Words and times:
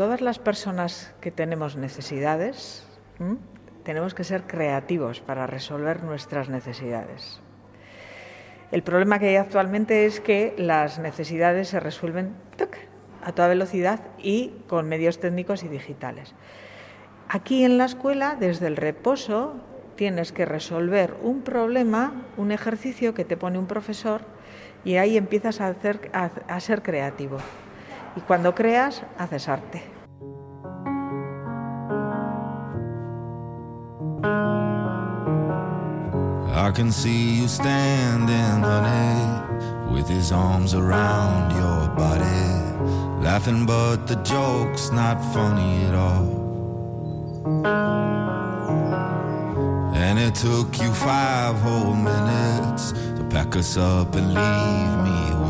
todas 0.00 0.22
las 0.22 0.38
personas 0.38 1.12
que 1.20 1.30
tenemos 1.30 1.76
necesidades, 1.76 2.86
tenemos 3.84 4.14
que 4.14 4.24
ser 4.24 4.46
creativos 4.46 5.20
para 5.20 5.46
resolver 5.46 6.02
nuestras 6.02 6.48
necesidades. 6.48 7.42
El 8.72 8.82
problema 8.82 9.18
que 9.18 9.28
hay 9.28 9.36
actualmente 9.36 10.06
es 10.06 10.20
que 10.20 10.54
las 10.56 10.98
necesidades 11.00 11.68
se 11.68 11.80
resuelven 11.80 12.32
a 13.22 13.32
toda 13.32 13.48
velocidad 13.48 14.00
y 14.16 14.54
con 14.68 14.88
medios 14.88 15.20
técnicos 15.20 15.64
y 15.64 15.68
digitales. 15.68 16.34
Aquí 17.28 17.62
en 17.62 17.76
la 17.76 17.84
escuela, 17.84 18.38
desde 18.40 18.68
el 18.68 18.78
reposo, 18.78 19.56
tienes 19.96 20.32
que 20.32 20.46
resolver 20.46 21.14
un 21.20 21.42
problema, 21.42 22.24
un 22.38 22.52
ejercicio 22.52 23.12
que 23.12 23.26
te 23.26 23.36
pone 23.36 23.58
un 23.58 23.66
profesor 23.66 24.22
y 24.82 24.96
ahí 24.96 25.18
empiezas 25.18 25.60
a, 25.60 25.74
ser 26.60 26.80
creativo. 26.80 27.36
Y 28.16 28.22
cuando 28.26 28.54
creas, 28.54 29.02
haces 29.18 29.48
arte. 29.48 29.82
I 36.52 36.72
can 36.72 36.92
see 36.92 37.40
you 37.40 37.48
standing, 37.48 38.62
honey, 38.62 39.92
with 39.92 40.08
his 40.08 40.30
arms 40.30 40.74
around 40.74 41.52
your 41.52 41.88
body, 41.96 43.24
laughing, 43.24 43.66
but 43.66 44.06
the 44.06 44.16
joke's 44.16 44.92
not 44.92 45.18
funny 45.32 45.84
at 45.86 45.94
all. 45.94 46.40
And 49.94 50.18
it 50.18 50.34
took 50.34 50.78
you 50.80 50.92
five 50.92 51.56
whole 51.60 51.94
minutes 51.94 52.92
to 52.92 53.26
pack 53.30 53.56
us 53.56 53.76
up 53.76 54.14
and 54.14 54.28
leave 54.34 54.94
me 55.04 55.49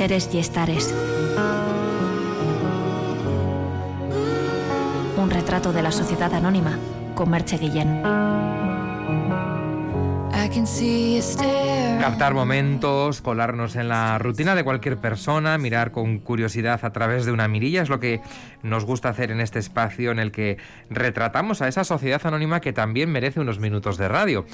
Seres 0.00 0.30
y 0.32 0.38
estares. 0.38 0.94
Un 5.18 5.28
retrato 5.28 5.74
de 5.74 5.82
la 5.82 5.92
sociedad 5.92 6.32
anónima 6.32 6.78
con 7.14 7.28
Merche 7.28 7.58
Guillén. 7.58 8.02
Captar 12.00 12.32
momentos, 12.32 13.20
colarnos 13.20 13.76
en 13.76 13.88
la 13.88 14.18
rutina 14.18 14.54
de 14.54 14.64
cualquier 14.64 14.96
persona, 14.96 15.58
mirar 15.58 15.92
con 15.92 16.18
curiosidad 16.18 16.82
a 16.82 16.92
través 16.92 17.26
de 17.26 17.32
una 17.32 17.46
mirilla 17.46 17.82
es 17.82 17.90
lo 17.90 18.00
que 18.00 18.22
nos 18.62 18.86
gusta 18.86 19.10
hacer 19.10 19.30
en 19.30 19.40
este 19.40 19.58
espacio 19.58 20.10
en 20.10 20.18
el 20.18 20.32
que 20.32 20.56
retratamos 20.88 21.60
a 21.60 21.68
esa 21.68 21.84
sociedad 21.84 22.20
anónima 22.24 22.60
que 22.60 22.72
también 22.72 23.12
merece 23.12 23.40
unos 23.40 23.58
minutos 23.58 23.98
de 23.98 24.08
radio. 24.08 24.46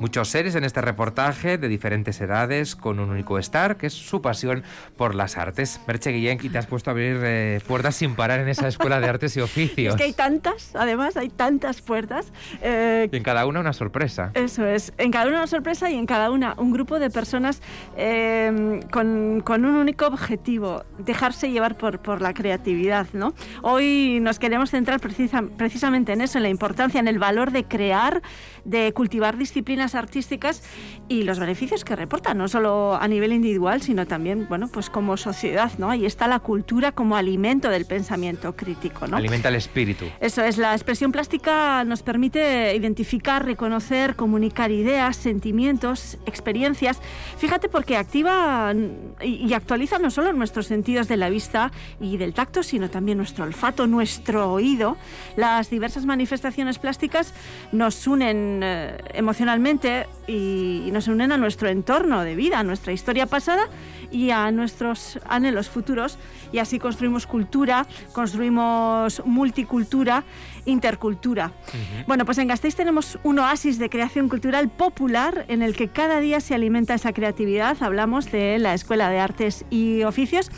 Muchos 0.00 0.28
seres 0.28 0.54
en 0.54 0.64
este 0.64 0.80
reportaje 0.80 1.56
de 1.56 1.68
diferentes 1.68 2.20
edades 2.20 2.74
con 2.74 2.98
un 2.98 3.10
único 3.10 3.38
estar, 3.38 3.76
que 3.76 3.86
es 3.86 3.92
su 3.92 4.22
pasión 4.22 4.64
por 4.96 5.14
las 5.14 5.36
artes. 5.36 5.80
Merche 5.86 6.10
Guillén, 6.10 6.38
y 6.42 6.48
te 6.48 6.58
has 6.58 6.66
puesto 6.66 6.90
a 6.90 6.92
abrir 6.92 7.20
eh, 7.22 7.60
puertas 7.66 7.94
sin 7.94 8.16
parar 8.16 8.40
en 8.40 8.48
esa 8.48 8.66
escuela 8.66 8.98
de 8.98 9.08
artes 9.08 9.36
y 9.36 9.40
oficios. 9.40 9.94
Es 9.94 9.98
que 9.98 10.04
hay 10.04 10.12
tantas, 10.12 10.74
además 10.74 11.16
hay 11.16 11.28
tantas 11.28 11.80
puertas. 11.80 12.32
Eh, 12.60 13.08
y 13.12 13.16
en 13.16 13.22
cada 13.22 13.46
una 13.46 13.60
una 13.60 13.72
sorpresa. 13.72 14.32
Eso 14.34 14.66
es, 14.66 14.92
en 14.98 15.12
cada 15.12 15.28
una 15.28 15.38
una 15.38 15.46
sorpresa 15.46 15.90
y 15.90 15.94
en 15.94 16.06
cada 16.06 16.30
una 16.30 16.54
un 16.58 16.72
grupo 16.72 16.93
de 16.98 17.10
personas 17.10 17.60
eh, 17.96 18.80
con, 18.90 19.40
con, 19.40 19.64
un 19.64 19.76
único 19.76 20.06
objetivo, 20.06 20.84
dejarse 20.98 21.50
llevar 21.50 21.76
por, 21.76 22.00
por 22.00 22.20
la 22.20 22.34
creatividad. 22.34 23.06
¿no? 23.12 23.34
Hoy 23.62 24.18
nos 24.20 24.38
queremos 24.38 24.70
centrar 24.70 25.00
precisa, 25.00 25.42
precisamente 25.56 26.12
en 26.12 26.20
eso, 26.20 26.38
en 26.38 26.42
la 26.42 26.48
importancia, 26.48 27.00
en 27.00 27.08
el 27.08 27.18
valor 27.18 27.50
de 27.50 27.64
crear, 27.64 28.22
de 28.64 28.92
cultivar 28.92 29.36
disciplinas 29.36 29.94
artísticas 29.94 30.62
y 31.08 31.24
los 31.24 31.38
beneficios 31.38 31.84
que 31.84 31.96
reportan, 31.96 32.38
no 32.38 32.48
solo 32.48 32.94
a 32.94 33.06
nivel 33.08 33.32
individual, 33.32 33.82
sino 33.82 34.06
también, 34.06 34.46
bueno, 34.48 34.68
pues 34.68 34.90
como 34.90 35.16
sociedad, 35.16 35.72
¿no? 35.78 35.90
Ahí 35.90 36.06
está 36.06 36.28
la 36.28 36.40
cultura 36.40 36.92
como 36.92 37.16
alimento 37.16 37.68
del 37.68 37.86
pensamiento 37.86 38.56
crítico, 38.56 39.06
¿no? 39.06 39.16
Alimenta 39.16 39.48
el 39.48 39.56
espíritu. 39.56 40.06
Eso 40.20 40.42
es, 40.42 40.58
la 40.58 40.72
expresión 40.72 41.12
plástica 41.12 41.84
nos 41.84 42.02
permite 42.02 42.74
identificar, 42.74 43.44
reconocer, 43.44 44.16
comunicar 44.16 44.70
ideas, 44.70 45.16
sentimientos, 45.16 46.18
experiencias. 46.26 47.00
Fíjate 47.38 47.68
porque 47.68 47.96
activa 47.96 48.72
y 49.22 49.52
actualiza 49.52 49.98
no 49.98 50.10
solo 50.10 50.32
nuestros 50.32 50.66
sentidos 50.66 51.08
de 51.08 51.16
la 51.16 51.28
vista 51.28 51.72
y 52.00 52.16
del 52.16 52.34
tacto, 52.34 52.62
sino 52.62 52.90
también 52.90 53.18
nuestro 53.18 53.44
olfato, 53.44 53.86
nuestro 53.86 54.52
oído. 54.52 54.96
Las 55.36 55.70
diversas 55.70 56.06
manifestaciones 56.06 56.78
plásticas 56.78 57.34
nos 57.72 58.06
unen 58.06 58.53
eh, 58.62 58.96
emocionalmente 59.14 60.06
y, 60.26 60.90
nos 60.92 61.08
unen 61.08 61.32
a 61.32 61.36
nuestro 61.36 61.68
entorno 61.68 62.22
de 62.22 62.36
vida, 62.36 62.60
a 62.60 62.62
nuestra 62.62 62.92
historia 62.92 63.26
pasada 63.26 63.68
y 64.12 64.30
a 64.30 64.50
nuestros 64.52 65.18
anhelos 65.28 65.68
futuros. 65.68 66.18
Y 66.52 66.58
así 66.58 66.78
construimos 66.78 67.26
cultura, 67.26 67.86
construimos 68.12 69.22
multicultura, 69.26 70.22
intercultura. 70.66 71.52
Bueno, 72.06 72.24
pues 72.24 72.38
en 72.38 72.46
Gasteiz 72.46 72.76
tenemos 72.76 73.18
un 73.24 73.40
oasis 73.40 73.78
de 73.78 73.90
creación 73.90 74.28
cultural 74.28 74.68
popular 74.68 75.46
en 75.48 75.62
el 75.62 75.74
que 75.74 75.88
cada 75.88 76.20
día 76.20 76.40
se 76.40 76.54
alimenta 76.54 76.94
esa 76.94 77.12
creatividad. 77.12 77.76
Hablamos 77.80 78.30
de 78.30 78.58
la 78.60 78.74
Escuela 78.74 79.10
de 79.10 79.18
Artes 79.18 79.64
y 79.70 80.04
Oficios. 80.04 80.50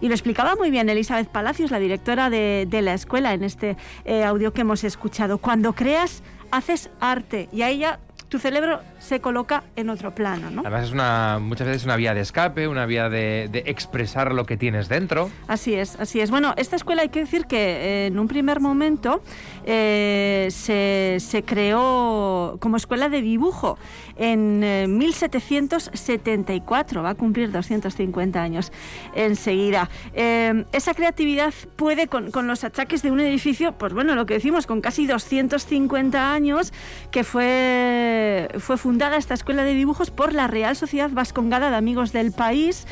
Y 0.00 0.08
lo 0.08 0.14
explicaba 0.14 0.54
muy 0.54 0.70
bien 0.70 0.88
Elizabeth 0.88 1.28
Palacios, 1.28 1.70
la 1.70 1.78
directora 1.78 2.30
de, 2.30 2.68
la 2.82 2.94
escuela, 2.94 3.34
en 3.34 3.42
este 3.42 3.76
eh, 4.04 4.24
audio 4.24 4.52
que 4.52 4.60
hemos 4.60 4.84
escuchado. 4.84 5.38
Cuando 5.38 5.72
creas 5.72 6.22
haces 6.50 6.90
arte 7.00 7.48
y 7.52 7.62
a 7.62 7.68
ella 7.68 7.98
tu 8.28 8.38
cerebro 8.38 8.80
se 8.98 9.20
coloca 9.20 9.64
en 9.76 9.90
otro 9.90 10.14
plano. 10.14 10.50
¿no? 10.50 10.62
Además 10.62 10.84
es 10.84 10.92
una, 10.92 11.38
muchas 11.40 11.66
veces 11.66 11.84
una 11.84 11.96
vía 11.96 12.14
de 12.14 12.20
escape, 12.20 12.68
una 12.68 12.86
vía 12.86 13.08
de, 13.08 13.50
expresar 13.66 14.32
lo 14.32 14.46
que 14.46 14.56
tienes 14.56 14.88
dentro. 14.88 15.30
Así 15.46 15.74
es, 15.74 16.00
así 16.00 16.20
es. 16.20 16.30
Bueno, 16.30 16.54
esta 16.56 16.76
escuela 16.76 17.02
hay 17.02 17.10
que 17.10 17.20
decir 17.20 17.44
que 17.46 17.58
eh, 17.58 18.06
en 18.06 18.18
un 18.18 18.26
primer 18.28 18.60
momento 18.60 19.22
eh, 19.64 20.48
se, 20.50 21.18
creó 21.44 22.56
como 22.60 22.76
escuela 22.76 23.08
de 23.08 23.22
dibujo 23.22 23.78
en 24.16 24.60
1774, 24.98 27.00
eh, 27.00 27.02
va 27.02 27.10
a 27.10 27.14
cumplir 27.14 27.52
250 27.52 28.42
años 28.42 28.72
enseguida. 29.14 29.88
esa 30.14 30.94
creatividad 30.94 31.52
puede, 31.76 32.08
con, 32.08 32.30
con 32.30 32.48
los 32.48 32.64
achaques 32.64 33.02
de 33.02 33.10
un 33.10 33.20
edificio, 33.20 33.72
pues 33.72 33.92
bueno, 33.92 34.14
lo 34.14 34.24
que 34.26 34.34
decimos, 34.34 34.66
con 34.66 34.80
casi 34.80 35.06
250 35.06 36.32
años, 36.32 36.72
que 37.10 37.24
fue, 37.24 38.48
fue 38.58 38.76
fundada 38.88 39.18
esta 39.18 39.34
escuela 39.34 39.64
de 39.64 39.74
dibujos 39.74 40.10
por 40.10 40.32
la 40.32 40.46
Real 40.46 40.74
Sociedad 40.74 41.10
Vascongada 41.10 41.68
de 41.68 41.76
Amigos 41.76 42.10
del 42.10 42.32
País, 42.32 42.86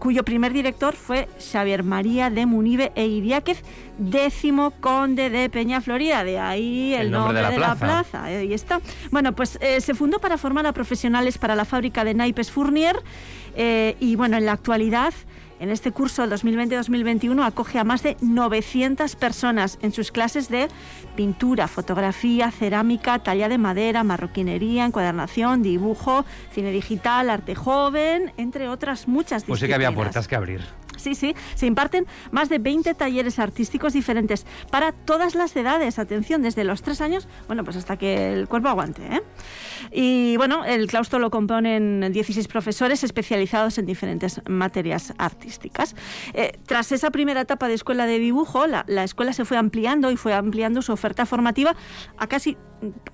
cuyo 0.00 0.24
primer 0.24 0.52
director 0.52 0.96
fue 0.96 1.28
Xavier 1.38 1.84
María 1.84 2.30
de 2.30 2.46
Munive 2.46 2.90
e 2.96 3.06
Iriáquez, 3.06 3.62
décimo 3.96 4.72
conde 4.80 5.30
de 5.30 5.48
Peña 5.48 5.80
Florida, 5.80 6.24
de 6.24 6.40
ahí 6.40 6.94
el, 6.94 7.12
nombre, 7.12 7.48
de, 7.48 7.58
la, 7.60 7.76
plaza. 7.76 8.24
ahí 8.24 8.52
está. 8.52 8.80
Bueno, 9.12 9.36
pues 9.36 9.56
eh, 9.60 9.80
se 9.80 9.94
fundó 9.94 10.18
para 10.18 10.36
formar 10.36 10.66
a 10.66 10.72
profesionales 10.72 11.38
para 11.38 11.54
la 11.54 11.64
fábrica 11.64 12.02
de 12.02 12.14
naipes 12.14 12.50
Fournier 12.50 13.00
eh, 13.54 13.94
y 14.00 14.16
bueno, 14.16 14.36
en 14.38 14.46
la 14.46 14.52
actualidad 14.52 15.14
en 15.60 15.70
este 15.70 15.92
curso 15.92 16.24
2020-2021 16.24 17.44
acoge 17.44 17.78
a 17.78 17.84
más 17.84 18.02
de 18.02 18.16
900 18.20 19.16
personas 19.16 19.78
en 19.82 19.92
sus 19.92 20.12
clases 20.12 20.48
de 20.48 20.68
pintura, 21.16 21.68
fotografía, 21.68 22.50
cerámica, 22.50 23.18
talla 23.20 23.48
de 23.48 23.58
madera, 23.58 24.04
marroquinería, 24.04 24.84
encuadernación, 24.84 25.62
dibujo, 25.62 26.24
cine 26.52 26.70
digital, 26.70 27.30
arte 27.30 27.54
joven, 27.54 28.32
entre 28.36 28.68
otras 28.68 29.08
muchas 29.08 29.42
disciplinas. 29.42 29.46
Pues 29.46 29.60
sí 29.60 29.66
que 29.66 29.74
había 29.74 29.92
puertas 29.92 30.28
que 30.28 30.36
abrir. 30.36 30.60
Sí, 30.96 31.14
sí, 31.14 31.34
se 31.54 31.66
imparten 31.66 32.06
más 32.30 32.48
de 32.48 32.58
20 32.58 32.94
talleres 32.94 33.38
artísticos 33.38 33.92
diferentes 33.92 34.46
para 34.70 34.92
todas 34.92 35.34
las 35.34 35.54
edades, 35.56 35.98
atención, 35.98 36.42
desde 36.42 36.64
los 36.64 36.82
3 36.82 37.00
años, 37.00 37.28
bueno, 37.46 37.64
pues 37.64 37.76
hasta 37.76 37.96
que 37.96 38.32
el 38.32 38.48
cuerpo 38.48 38.68
aguante. 38.68 39.02
¿eh? 39.06 39.22
Y 39.92 40.36
bueno, 40.36 40.64
el 40.64 40.86
claustro 40.86 41.18
lo 41.18 41.30
componen 41.30 42.12
16 42.12 42.48
profesores 42.48 43.04
especializados 43.04 43.78
en 43.78 43.86
diferentes 43.86 44.40
materias 44.48 45.14
artísticas. 45.18 45.94
Eh, 46.34 46.58
tras 46.66 46.92
esa 46.92 47.10
primera 47.10 47.42
etapa 47.42 47.68
de 47.68 47.74
escuela 47.74 48.06
de 48.06 48.18
dibujo, 48.18 48.66
la, 48.66 48.84
la 48.88 49.04
escuela 49.04 49.32
se 49.32 49.44
fue 49.44 49.56
ampliando 49.56 50.10
y 50.10 50.16
fue 50.16 50.34
ampliando 50.34 50.82
su 50.82 50.92
oferta 50.92 51.26
formativa 51.26 51.76
a 52.16 52.26
casi 52.26 52.56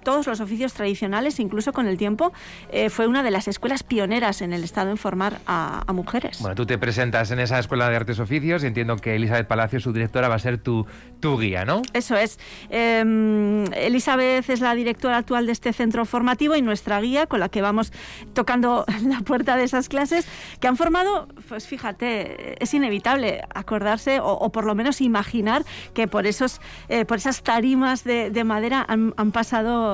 todos 0.03 0.26
los 0.26 0.41
oficios 0.41 0.73
tradicionales, 0.73 1.38
incluso 1.41 1.73
con 1.73 1.87
el 1.87 1.97
tiempo, 1.97 2.32
eh, 2.70 2.91
fue 2.91 3.06
una 3.06 3.23
de 3.23 3.31
las 3.31 3.49
escuelas 3.49 3.82
pioneras 3.82 4.43
en 4.43 4.53
el 4.53 4.64
Estado 4.64 4.91
en 4.91 4.97
formar 4.97 5.41
a, 5.47 5.85
mujeres. 5.93 6.41
Bueno, 6.41 6.55
tú 6.55 6.64
te 6.64 6.79
presentas 6.79 7.31
en 7.32 7.38
esa 7.38 7.59
Escuela 7.59 7.87
de 7.91 7.97
Artes 7.97 8.19
Oficios 8.19 8.64
y 8.64 8.67
entiendo 8.67 8.97
que 8.97 9.14
Elizabeth 9.14 9.47
Palacio, 9.47 9.79
su 9.79 9.93
directora, 9.93 10.26
va 10.29 10.37
a 10.37 10.38
ser 10.38 10.56
tu, 10.56 10.87
tu 11.20 11.38
guía, 11.38 11.67
¿no? 11.67 11.82
Eso 11.93 12.17
es. 12.17 12.38
Em, 12.70 13.64
Elizabeth 13.75 14.49
es 14.49 14.61
la 14.61 14.75
directora 14.75 15.19
actual 15.19 15.44
de 15.44 15.53
este 15.53 15.75
centro 15.75 16.06
formativo 16.06 16.56
y 16.56 16.62
nuestra 16.62 16.99
guía 17.03 17.26
con 17.26 17.41
la 17.41 17.50
que 17.50 17.61
vamos 17.61 17.93
tocando 18.32 18.87
la 19.06 19.20
puerta 19.20 19.55
de 19.56 19.64
esas 19.64 19.91
clases 19.91 20.26
que 20.61 20.67
han 20.67 20.79
formado, 20.79 21.29
pues 21.47 21.67
fíjate, 21.67 22.62
es 22.62 22.73
inevitable 22.73 23.43
acordarse 23.55 24.19
o, 24.23 24.50
por 24.50 24.64
lo 24.64 24.75
menos 24.75 25.03
imaginar 25.03 25.62
que 25.93 26.09
por, 26.09 26.26
esos, 26.26 26.62
eh, 26.88 27.05
por 27.05 27.19
esas 27.19 27.43
tarimas 27.43 28.03
de, 28.03 28.44
madera 28.44 28.85
han, 28.88 29.12
han 29.19 29.31
pasado 29.31 29.51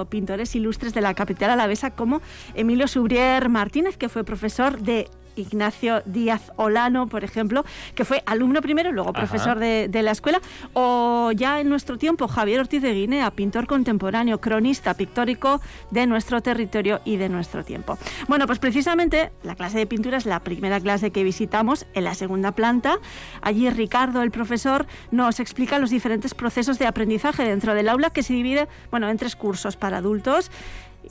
pintores 0.09 0.55
ilustres 0.55 0.95
de 0.95 1.01
la 1.01 1.15
capital 1.15 1.51
alavesa 1.51 1.91
como 1.91 2.21
Emilio 2.55 2.89
Subrier 2.89 3.49
Martínez, 3.49 3.97
que 3.97 4.09
fue 4.09 4.25
profesor 4.25 4.79
de 4.81 5.09
Ignacio 5.39 6.03
Díaz 6.05 6.53
Olano, 6.57 7.07
por 7.07 7.25
ejemplo, 7.25 7.65
que 7.95 8.05
fue 8.05 8.23
alumno 8.27 8.61
primero, 8.61 8.93
luego 8.93 9.13
profesor 9.13 9.59
de, 9.59 10.03
la 10.03 10.11
escuela, 10.11 10.41
o 10.75 11.33
ya 11.35 11.61
en 11.61 11.69
nuestro 11.69 11.99
tiempo 11.99 12.29
Javier 12.29 12.61
Ortiz 12.61 12.83
de 12.83 12.93
Guinea, 12.93 13.31
pintor 13.31 13.67
contemporáneo, 13.67 14.41
cronista 14.41 14.95
pictórico 14.95 15.61
de 15.91 16.07
nuestro 16.07 16.41
territorio 16.41 17.01
y 17.05 17.17
de 17.17 17.29
nuestro 17.29 17.65
tiempo. 17.65 17.99
Bueno, 18.29 18.47
pues 18.47 18.59
precisamente 18.59 19.33
la 19.43 19.55
clase 19.55 19.79
de 19.79 19.87
pintura 19.87 20.19
es 20.19 20.27
la 20.27 20.41
primera 20.41 20.81
clase 20.81 21.11
que 21.11 21.25
visitamos 21.25 21.87
en 21.95 22.05
la 22.05 22.15
segunda 22.15 22.53
planta. 22.53 22.99
Allí 23.43 23.69
Ricardo, 23.71 24.23
el 24.23 24.31
profesor, 24.31 24.87
nos 25.11 25.41
explica 25.41 25.79
los 25.79 25.91
diferentes 25.91 26.35
procesos 26.35 26.79
de 26.79 26.87
aprendizaje 26.87 27.45
dentro 27.45 27.75
del 27.75 27.89
aula 27.89 28.11
que 28.11 28.23
se 28.23 28.33
divide, 28.33 28.69
bueno, 28.91 29.09
en 29.09 29.17
tres 29.17 29.37
cursos 29.37 29.77
para 29.77 29.99
adultos 29.99 30.51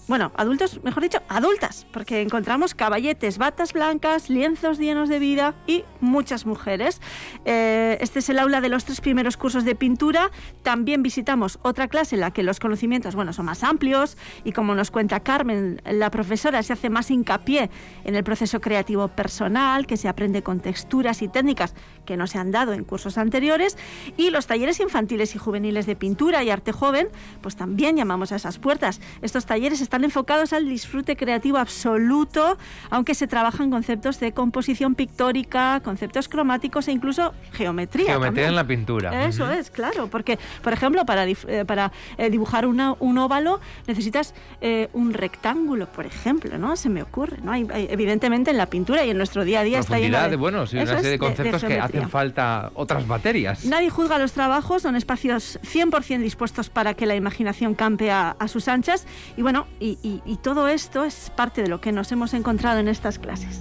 bueno, 0.08 0.32
adultos, 0.36 0.84
mejor 0.84 1.04
dicho, 1.04 1.20
adultas, 1.28 1.86
porque 1.92 2.22
encontramos 2.22 2.76
caballetes, 2.76 3.38
batas 3.38 3.74
blancas, 3.74 4.30
lienzos 4.30 4.78
llenos 4.78 5.10
de 5.10 5.20
vida 5.20 5.56
y 5.66 5.84
muchas 6.00 6.46
mujeres. 6.46 7.02
Eh, 7.46 7.98
este 8.02 8.20
es 8.20 8.30
el 8.30 8.40
aula 8.40 8.62
de 8.62 8.70
los 8.70 8.86
tres 8.86 9.02
primeros 9.02 9.38
cursos 9.38 9.66
de 9.66 9.76
pintura. 9.76 10.32
También 10.64 11.04
visitamos 11.04 11.60
otra 11.62 11.88
clase 11.88 12.16
en 12.16 12.22
la 12.22 12.32
que 12.32 12.44
los 12.44 12.60
conocimientos, 12.60 13.16
bueno, 13.16 13.34
son 13.34 13.46
más 13.46 13.64
amplios 13.64 14.18
y 14.44 14.52
como 14.52 14.76
nos 14.76 14.92
cuenta 14.92 15.20
Carmen, 15.22 15.82
la 15.86 16.12
profesora 16.12 16.64
se 16.64 16.74
hace 16.74 16.90
más 16.90 17.12
hincapié 17.12 17.70
en 18.04 18.16
el 18.16 18.24
proceso 18.24 18.62
creativo 18.62 19.08
personal, 19.10 19.88
que 19.88 19.98
se 19.98 20.08
aprende 20.08 20.44
con 20.44 20.60
texturas 20.60 21.22
y 21.22 21.28
técnicas 21.28 21.74
que 22.06 22.18
no 22.18 22.28
se 22.28 22.38
han 22.38 22.52
dado 22.52 22.74
en 22.74 22.84
cursos 22.84 23.18
anteriores 23.18 23.78
y 24.16 24.30
los 24.30 24.48
talleres 24.48 24.80
infantiles 24.80 25.36
y 25.36 25.38
juveniles 25.38 25.86
de 25.86 25.96
pintura 25.96 26.44
y 26.44 26.50
arte 26.50 26.72
joven, 26.72 27.10
pues 27.42 27.56
también 27.56 27.98
llamamos 27.98 28.32
a 28.32 28.38
esas 28.38 28.60
puertas. 28.60 29.02
Estos 29.22 29.46
talleres 29.46 29.82
están 29.88 30.04
enfocados 30.04 30.52
al 30.52 30.68
disfrute 30.68 31.16
creativo 31.16 31.58
absoluto, 31.58 32.58
aunque 32.90 33.16
se 33.16 33.26
trabajan 33.26 33.72
conceptos 33.72 34.20
de 34.20 34.34
composición 34.34 34.96
pictórica, 34.96 35.80
conceptos 35.82 36.28
cromáticos 36.28 36.90
e 36.90 36.92
incluso 36.92 37.34
geometría. 37.54 38.08
Geometría 38.08 38.50
en 38.50 38.56
la 38.56 38.68
pintura. 38.68 39.26
Eso 39.26 39.50
es, 39.50 39.70
claro, 39.72 40.08
porque, 40.08 40.38
por 40.62 40.74
ejemplo, 40.74 41.06
para, 41.06 41.26
eh, 41.26 41.64
para 41.66 41.94
eh, 42.18 42.30
dibujar 42.30 42.66
un 42.68 43.18
óvalo 43.18 43.62
necesitas 43.88 44.34
eh, 44.60 44.90
un 44.92 45.14
rectángulo, 45.14 45.88
por 45.88 46.06
ejemplo, 46.06 46.58
¿no? 46.58 46.76
Se 46.76 46.90
me 46.90 47.02
ocurre, 47.02 47.38
¿no? 47.42 47.54
Hay, 47.54 47.66
evidentemente 47.90 48.52
en 48.52 48.58
la 48.58 48.66
pintura 48.66 49.06
y 49.06 49.12
en 49.12 49.18
nuestro 49.18 49.46
día 49.46 49.62
a 49.62 49.64
día 49.64 49.80
está 49.80 50.00
lleno 50.00 50.28
de, 50.28 50.36
bueno, 50.36 50.68
sí, 50.68 50.76
una 50.76 50.98
serie 50.98 51.12
de 51.12 51.20
conceptos 51.20 51.64
que 51.64 51.80
hacen 51.80 52.10
falta 52.10 52.72
otras 52.74 53.08
materias. 53.08 53.64
Nadie 53.64 53.90
juzga 53.90 54.20
los 54.20 54.34
trabajos, 54.34 54.82
son 54.82 54.98
espacios 54.98 55.60
100% 55.64 56.20
dispuestos 56.20 56.70
para 56.70 56.94
que 56.94 57.06
la 57.06 57.16
imaginación 57.16 57.74
campe 57.74 58.12
a, 58.12 58.32
a 58.32 58.48
sus 58.50 58.68
anchas 58.68 59.08
y 59.38 59.42
bueno, 59.42 59.67
y, 59.80 60.40
todo 60.42 60.68
esto 60.68 61.04
es 61.04 61.32
parte 61.36 61.62
de 61.62 61.68
lo 61.68 61.82
que 61.82 61.92
nos 61.92 62.12
hemos 62.12 62.34
encontrado 62.34 62.80
en 62.80 62.88
estas 62.88 63.20
clases. 63.20 63.60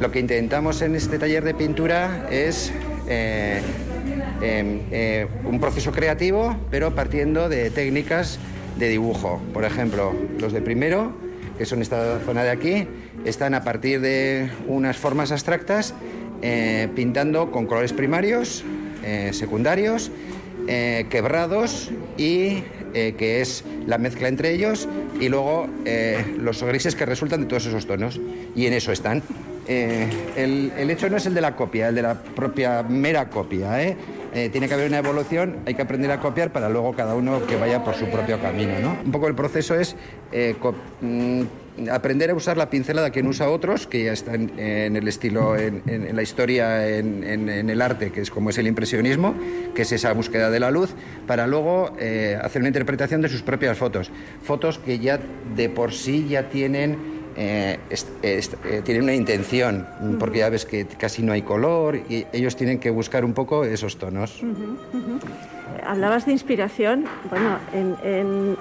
Lo 0.00 0.10
que 0.10 0.18
intentamos 0.18 0.82
en 0.82 0.94
este 0.94 1.18
taller 1.18 1.44
de 1.44 1.54
pintura 1.54 2.26
es 2.30 2.72
eh, 3.06 3.60
em, 4.40 4.80
eh, 4.90 5.26
un 5.44 5.60
proceso 5.60 5.92
creativo, 5.92 6.56
pero 6.70 6.94
partiendo 6.94 7.48
de 7.48 7.70
técnicas 7.70 8.38
de 8.78 8.88
dibujo. 8.88 9.40
Por 9.52 9.64
ejemplo, 9.64 10.14
los 10.38 10.52
de 10.52 10.62
primero, 10.62 11.12
que 11.58 11.66
son 11.66 11.82
esta 11.82 12.18
zona 12.20 12.42
de 12.42 12.50
aquí, 12.50 12.88
están 13.24 13.54
a 13.54 13.62
partir 13.62 14.00
de 14.00 14.50
unas 14.66 14.96
formas 14.96 15.32
abstractas, 15.32 15.94
eh, 16.42 16.88
pintando 16.96 17.50
con 17.50 17.66
colores 17.66 17.92
primarios, 17.92 18.64
secundarios, 19.32 20.10
quebrados 20.66 21.90
y 22.16 22.62
que 22.92 23.40
es 23.40 23.64
la 23.86 23.98
mezcla 23.98 24.28
entre 24.28 24.52
ellos 24.52 24.88
y 25.20 25.28
luego 25.28 25.68
eh, 25.84 26.36
los 26.38 26.62
grises 26.62 26.94
que 26.94 27.06
resultan 27.06 27.40
de 27.40 27.46
todos 27.46 27.66
esos 27.66 27.86
tonos. 27.86 28.20
Y 28.54 28.66
en 28.66 28.72
eso 28.72 28.92
están. 28.92 29.22
Eh, 29.68 30.08
el, 30.36 30.90
hecho 30.90 31.08
no 31.08 31.16
es 31.16 31.26
el 31.26 31.34
de 31.34 31.40
la 31.40 31.54
copia, 31.54 31.88
el 31.88 31.94
de 31.94 32.02
la 32.02 32.14
propia 32.14 32.82
mera 32.82 33.28
copia. 33.28 33.82
¿eh? 33.82 33.96
tiene 34.52 34.68
que 34.68 34.74
haber 34.74 34.86
una 34.86 34.98
evolución, 34.98 35.56
hay 35.66 35.74
que 35.74 35.82
aprender 35.82 36.08
a 36.12 36.20
copiar 36.20 36.52
para 36.52 36.68
luego 36.68 36.92
cada 36.92 37.16
uno 37.16 37.44
que 37.46 37.56
vaya 37.56 37.82
por 37.82 37.94
su 37.94 38.06
propio 38.06 38.40
camino. 38.40 38.78
¿no? 38.80 38.96
Un 39.04 39.10
poco 39.10 39.26
el 39.26 39.34
proceso 39.34 39.74
es 39.74 39.96
mm, 41.00 41.42
aprender 41.90 42.30
a 42.30 42.34
usar 42.34 42.56
la 42.56 42.70
pincelada 42.70 43.10
que 43.10 43.22
no 43.22 43.30
usa 43.30 43.48
otros, 43.48 43.86
que 43.86 44.04
ya 44.04 44.12
están 44.12 44.58
en, 44.58 44.96
el 44.96 45.08
estilo, 45.08 45.56
en, 45.56 46.14
la 46.14 46.22
historia, 46.22 46.88
en, 46.88 47.70
el 47.70 47.82
arte, 47.82 48.10
que 48.10 48.20
es 48.20 48.30
como 48.30 48.50
es 48.50 48.58
el 48.58 48.66
impresionismo, 48.66 49.34
que 49.74 49.82
es 49.82 49.92
esa 49.92 50.12
búsqueda 50.12 50.50
de 50.50 50.60
la 50.60 50.70
luz, 50.70 50.90
para 51.26 51.46
luego 51.46 51.92
eh, 51.98 52.38
hacer 52.40 52.60
una 52.60 52.68
interpretación 52.68 53.22
de 53.22 53.28
sus 53.28 53.42
propias 53.42 53.78
fotos. 53.78 54.10
Fotos 54.42 54.78
que 54.78 54.98
ya 54.98 55.18
de 55.56 55.68
por 55.68 55.92
sí 55.92 56.26
ya 56.28 56.48
tienen... 56.48 57.20
Eh, 57.36 57.78
eh, 58.22 58.82
tienen 58.84 59.04
una 59.04 59.14
intención, 59.14 59.86
porque 60.18 60.40
ya 60.40 60.50
ves 60.50 60.66
que 60.66 60.84
casi 60.86 61.22
no 61.22 61.32
hay 61.32 61.42
color 61.42 61.96
y 61.96 62.26
ellos 62.32 62.56
tienen 62.56 62.80
que 62.80 62.90
buscar 62.90 63.24
un 63.24 63.32
poco 63.32 63.64
esos 63.64 63.96
tonos 63.98 64.42
hablabas 65.90 66.24
de 66.24 66.32
inspiración. 66.32 67.04
Bueno, 67.30 67.58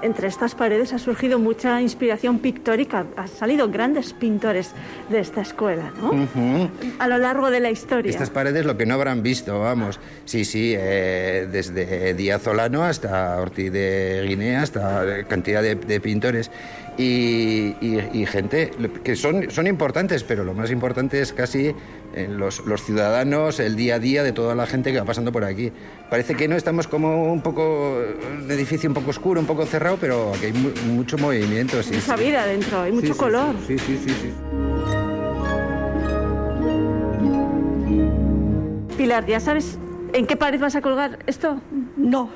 entre 0.02 0.28
estas 0.28 0.56
paredes 0.56 0.94
ha 0.94 1.00
surgido 1.00 1.38
mucha 1.38 1.80
inspiración 1.80 2.40
pictórica. 2.40 3.06
Han 3.16 3.28
salido 3.28 3.70
grandes 3.70 4.14
pintores 4.14 4.72
de 5.10 5.20
esta 5.20 5.42
escuela, 5.42 5.94
¿no? 6.02 6.28
A 6.98 7.08
lo 7.08 7.20
largo 7.20 7.52
de 7.52 7.60
la 7.60 7.70
historia. 7.70 8.10
Estas 8.10 8.32
paredes 8.32 8.66
lo 8.66 8.78
que 8.78 8.88
no 8.88 8.96
habrán 8.96 9.22
visto, 9.22 9.60
vamos. 9.60 10.00
Sí, 10.26 10.44
sí, 10.44 10.74
eh, 10.76 11.48
desde 11.52 12.16
Díaz 12.16 12.48
Olano 12.48 12.84
hasta 12.84 13.40
Ortiz 13.40 13.72
de 13.72 14.26
Guinea, 14.28 14.64
hasta 14.64 15.24
cantidad 15.26 15.62
de, 15.62 16.00
pintores. 16.00 16.50
Y, 16.98 17.76
gente 18.28 18.72
que 19.04 19.16
son, 19.16 19.52
son 19.52 19.68
importantes, 19.68 20.24
pero 20.24 20.44
lo 20.44 20.54
más 20.54 20.72
importante 20.72 21.22
es 21.22 21.32
casi 21.32 21.74
los, 22.16 22.66
los, 22.66 22.84
ciudadanos, 22.84 23.60
el 23.60 23.76
día 23.76 23.96
a 23.96 24.00
día 24.00 24.24
de 24.24 24.32
toda 24.32 24.56
la 24.56 24.66
gente 24.66 24.92
que 24.92 25.00
va 25.00 25.06
pasando 25.06 25.32
por 25.32 25.44
aquí. 25.44 25.72
Parece 26.10 26.36
que 26.36 26.48
no 26.48 26.56
estamos 26.56 26.88
como 26.88 27.32
un 27.32 27.42
poco, 27.42 27.98
un 28.42 28.50
edificio 28.50 28.90
un 28.90 28.94
poco 28.94 29.12
oscuro, 29.12 29.40
un 29.40 29.48
poco 29.48 29.66
cerrado, 29.66 29.98
pero 30.00 30.34
aquí 30.34 30.46
hay 30.46 30.54
mucho 30.54 31.18
movimiento. 31.18 31.82
Sí, 31.84 31.96
Mucha 31.96 32.16
vida 32.16 32.46
dentro, 32.46 32.82
hay 32.82 32.92
mucho 32.92 33.16
color. 33.16 33.56
sí, 33.68 33.78
sí, 33.78 34.00
sí. 34.04 34.10
sí. 34.10 34.34
Pilar, 38.98 39.26
¿ya 39.26 39.40
sabes 39.40 39.78
en 40.14 40.26
qué 40.28 40.36
pared 40.36 40.60
vas 40.60 40.76
a 40.76 40.82
colgar 40.82 41.20
esto? 41.26 41.62
No, 41.96 42.30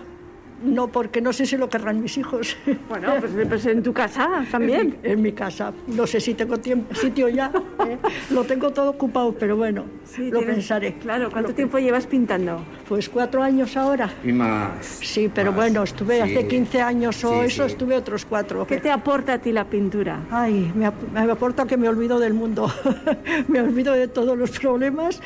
no, 0.63 0.88
porque 0.88 1.22
no 1.22 1.34
sé 1.34 1.46
si 1.46 1.58
lo 1.58 1.70
querrán 1.70 2.01
mis 2.01 2.17
hijos. 2.17 2.58
Bueno, 2.89 3.13
pues, 3.20 3.48
pues 3.48 3.65
en 3.65 3.82
tu 3.82 3.93
casa 3.93 4.46
también. 4.51 4.98
En 5.03 5.22
mi, 5.22 5.32
casa. 5.32 5.74
No 5.88 6.05
sé 6.05 6.20
si 6.20 6.34
tengo 6.34 6.58
tiempo, 6.58 6.93
sitio 6.93 7.27
ya. 7.27 7.51
¿eh? 7.88 7.98
Lo 8.29 8.43
tengo 8.43 8.72
todo 8.72 8.91
ocupado, 8.91 9.34
pero 9.34 9.58
bueno, 9.58 9.86
lo 10.17 10.41
pensaré. 10.41 10.96
Claro, 10.96 11.32
¿cuánto 11.32 11.53
tiempo 11.53 11.79
llevas 11.79 12.05
pintando? 12.05 12.63
Pues 12.88 13.10
cuatro 13.10 13.41
años 13.41 13.75
ahora. 13.77 14.12
Y 14.24 14.32
más. 14.32 14.86
Sí, 14.86 15.32
pero 15.34 15.53
bueno, 15.53 15.84
estuve 15.84 16.22
hace 16.22 16.48
15 16.48 16.82
años 16.82 17.24
o 17.24 17.41
eso, 17.41 17.65
estuve 17.65 17.96
otros 17.96 18.25
cuatro. 18.25 18.67
¿Qué 18.67 18.77
te 18.77 18.91
aporta 18.91 19.34
a 19.34 19.38
ti 19.39 19.51
la 19.51 19.65
pintura? 19.65 20.20
Ay, 20.29 20.72
me, 20.75 20.91
me 21.13 21.32
aporta 21.32 21.65
que 21.65 21.77
me 21.77 21.88
olvido 21.89 22.20
del 22.20 22.34
mundo. 22.34 22.72
me 23.48 23.62
olvido 23.62 23.93
de 23.93 24.08
todos 24.08 24.38
los 24.38 24.51
problemas 24.51 25.22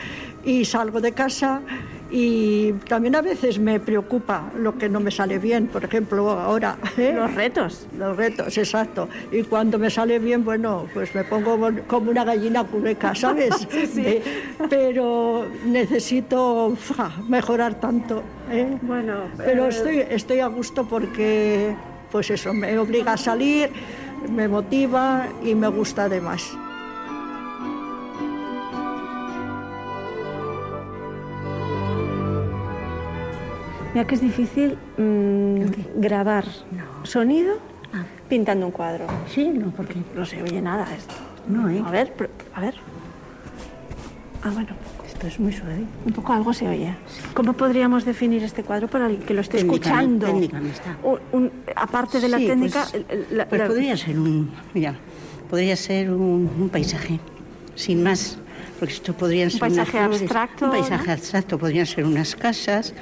y 0.45 0.63
salgo 0.63 1.01
de 1.01 1.11
casa 1.11 1.61
y 2.09 2.71
también 2.87 3.15
a 3.15 3.21
veces 3.21 3.59
me 3.59 3.79
preocupa 3.79 4.51
lo 4.57 4.77
que 4.77 4.87
no 4.87 4.99
me 4.99 5.11
sale 5.11 5.39
bien, 5.39 5.67
por 5.67 5.83
ejemplo, 5.83 6.29
ahora. 6.31 6.77
¿eh? 6.97 7.13
Los 7.15 7.33
retos. 7.33 7.87
Los 7.97 8.15
retos, 8.15 8.57
exacto. 8.57 9.09
Y 9.31 9.43
cuando 9.43 9.77
me 9.77 9.89
sale 9.89 10.19
bien, 10.19 10.45
bueno, 10.45 10.85
pues 10.93 11.13
me 11.13 11.23
pongo 11.23 11.69
como 11.87 12.11
una 12.11 12.23
gallina 12.23 12.63
cureca, 12.63 13.13
¿sabes? 13.13 13.55
sí. 13.93 14.03
Eh, 14.05 14.23
pero 14.69 15.45
necesito 15.65 16.75
mejorar 17.27 17.79
tanto. 17.79 18.23
¿eh? 18.51 18.77
Bueno, 18.81 19.23
pero 19.37 19.67
estoy, 19.67 19.99
estoy 20.09 20.39
a 20.39 20.47
gusto 20.47 20.85
porque, 20.85 21.75
pues 22.11 22.29
eso, 22.29 22.53
me 22.53 22.77
obliga 22.77 23.13
a 23.13 23.17
salir, 23.17 23.69
me 24.31 24.47
motiva 24.47 25.27
y 25.43 25.55
me 25.55 25.67
gusta 25.67 26.05
además. 26.05 26.57
Mira 33.97 34.05
que 34.05 34.13
es 34.13 34.21
difícil 34.21 34.77
mm, 34.99 35.99
grabar 35.99 36.45
sonido 37.01 37.57
pintando 38.29 38.67
un 38.67 38.71
cuadro. 38.71 39.07
Sí, 39.27 39.49
no, 39.49 39.71
porque 39.71 39.95
No 40.15 40.23
se 40.23 40.39
oye 40.43 40.61
nada 40.61 40.85
esto. 40.95 41.15
no, 41.47 41.67
¿eh? 41.67 41.81
A 41.83 41.89
ver, 41.89 42.13
a 42.53 42.61
ver. 42.61 42.75
Ah, 44.43 44.51
bueno, 44.53 44.69
Esto 45.07 45.25
es 45.25 45.39
muy 45.39 45.51
suave. 45.51 45.79
un 46.05 46.13
poco 46.13 46.31
algo 46.31 46.53
se 46.53 46.67
oye. 46.67 46.93
¿Cómo 47.33 47.53
podríamos 47.53 48.05
definir 48.05 48.43
este 48.43 48.61
cuadro 48.61 48.87
para 48.87 49.07
el 49.07 49.17
que 49.17 49.33
lo 49.33 49.41
esté 49.41 49.57
escuchando? 49.61 50.27
está. 50.27 50.95
Un- 51.01 51.19
un- 51.31 51.51
aparte 51.75 52.19
de 52.19 52.29
la 52.29 52.37
Sí, 52.37 52.45
técnica, 52.45 52.85
pues, 52.91 53.03
la- 53.31 53.47
pues 53.49 53.59
la- 53.61 53.67
podría 53.67 53.97
ser 53.97 54.19
un, 54.19 54.51
mira, 54.75 54.93
podría 55.49 55.75
ser 55.75 56.11
un, 56.11 56.51
un 56.59 56.69
paisaje, 56.69 57.19
sin 57.73 58.03
más, 58.03 58.37
porque 58.77 58.93
esto 58.93 59.13
podrían 59.13 59.49
ser 59.49 59.63
unas 59.63 59.75
paisaje 59.77 59.97
flores, 59.97 60.21
abstracto, 60.21 60.65
un 60.65 60.71
paisaje 60.71 61.07
¿no? 61.07 61.13
abstracto, 61.13 61.57
podrían 61.57 61.85
ser 61.87 62.05
unas 62.05 62.35
casas, 62.35 62.93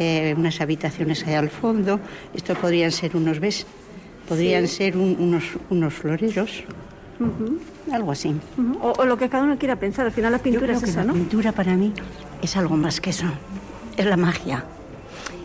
eh, 0.00 0.34
unas 0.36 0.60
habitaciones 0.60 1.24
ahí 1.26 1.34
al 1.34 1.50
fondo. 1.50 2.00
Esto 2.34 2.54
podrían 2.54 2.90
ser 2.90 3.14
unos, 3.16 3.38
¿ves? 3.38 3.66
Podrían 4.28 4.66
ser 4.66 4.96
un- 4.96 5.16
unos, 5.20 5.44
unos 5.70 5.92
floreros, 5.94 6.64
algo 7.92 8.12
así. 8.12 8.34
o, 8.80 8.92
o 8.96 9.04
lo 9.04 9.16
que 9.18 9.28
cada 9.28 9.44
uno 9.44 9.58
quiera 9.58 9.76
pensar. 9.76 10.06
Al 10.06 10.12
final 10.12 10.32
la 10.32 10.38
pintura 10.38 10.72
es 10.74 10.82
que 10.82 10.90
esa, 10.90 11.00
la 11.00 11.06
¿no? 11.08 11.12
pintura 11.14 11.52
para 11.52 11.76
mí 11.76 11.92
es 12.42 12.56
algo 12.56 12.76
más 12.76 13.00
que 13.00 13.10
eso. 13.10 13.26
Es 13.96 14.06
la 14.06 14.16
magia. 14.16 14.64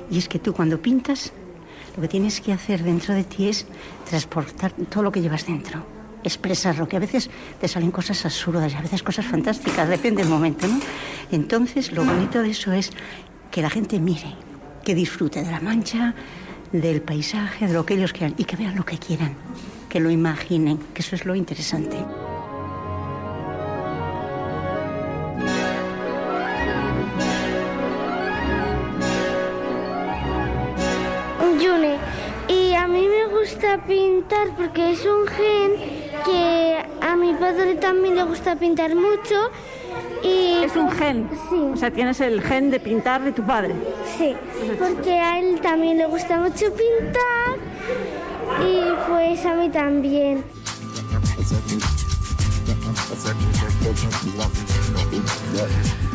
Y 0.09 0.17
es 0.17 0.29
que 0.29 0.39
tú 0.39 0.53
cuando 0.53 0.79
pintas, 0.79 1.33
lo 1.95 2.01
que 2.01 2.07
tienes 2.07 2.39
que 2.41 2.53
hacer 2.53 2.83
dentro 2.83 3.13
de 3.13 3.23
ti 3.23 3.49
es 3.49 3.65
transportar 4.09 4.71
todo 4.89 5.03
lo 5.03 5.11
que 5.11 5.21
llevas 5.21 5.45
dentro. 5.47 5.83
Expresarlo, 6.23 6.87
que 6.87 6.95
a 6.95 6.99
veces 6.99 7.29
te 7.59 7.67
salen 7.67 7.91
cosas 7.91 8.23
absurdas 8.25 8.71
y 8.73 8.75
a 8.75 8.81
veces 8.81 9.03
cosas 9.03 9.25
fantásticas, 9.25 9.87
depende 9.89 10.21
del 10.23 10.31
momento, 10.31 10.67
¿no? 10.67 10.79
Entonces, 11.31 11.91
lo 11.91 12.03
bonito 12.05 12.41
de 12.41 12.49
eso 12.51 12.71
es 12.71 12.91
que 13.55 13.61
la 13.61 13.69
gente 13.69 14.01
mire, 14.01 14.35
que 14.83 14.93
disfrute 14.93 15.41
de 15.41 15.49
la 15.49 15.61
mancha, 15.61 16.13
del 16.73 17.01
paisaje, 17.01 17.67
de 17.67 17.73
lo 17.73 17.85
que 17.85 17.93
ellos 17.93 18.11
quieran 18.11 18.35
y 18.37 18.43
que 18.43 18.57
vean 18.57 18.75
lo 18.75 18.83
que 18.83 18.97
quieran, 18.97 19.33
que 19.87 20.01
lo 20.01 20.09
imaginen, 20.09 20.77
que 20.93 21.01
eso 21.01 21.15
es 21.15 21.25
lo 21.25 21.35
interesante. 21.35 21.95
Yune. 31.57 31.95
Y 32.49 32.73
a 32.73 32.87
mí 32.89 33.07
me 33.07 33.25
gusta 33.39 33.81
pintar 33.87 34.53
porque 34.57 34.91
es 34.91 35.05
un 35.05 35.25
gen 35.27 35.71
que 36.25 36.85
a 36.99 37.15
mi 37.15 37.33
padre 37.35 37.75
también 37.75 38.15
le 38.15 38.23
gusta 38.23 38.57
pintar 38.57 38.93
mucho. 38.95 39.49
Y 40.25 40.63
Es 40.63 40.75
un 40.75 40.91
gen. 40.91 41.29
Sí. 41.49 41.55
O 41.73 41.77
sea, 41.77 41.91
tienes 41.91 42.19
el 42.19 42.41
gen 42.41 42.71
de 42.71 42.79
pintar 42.79 43.23
de 43.23 43.31
tu 43.31 43.43
padre. 43.43 43.75
Sí, 44.17 44.35
porque 44.79 45.11
a 45.19 45.39
él 45.39 45.59
también 45.61 45.97
le 45.99 46.07
gusta 46.07 46.39
mucho 46.39 46.65
pintar 46.73 47.57
y 48.61 48.81
pues 49.07 49.45
a 49.45 49.53
mí 49.53 49.69
también. 49.69 50.43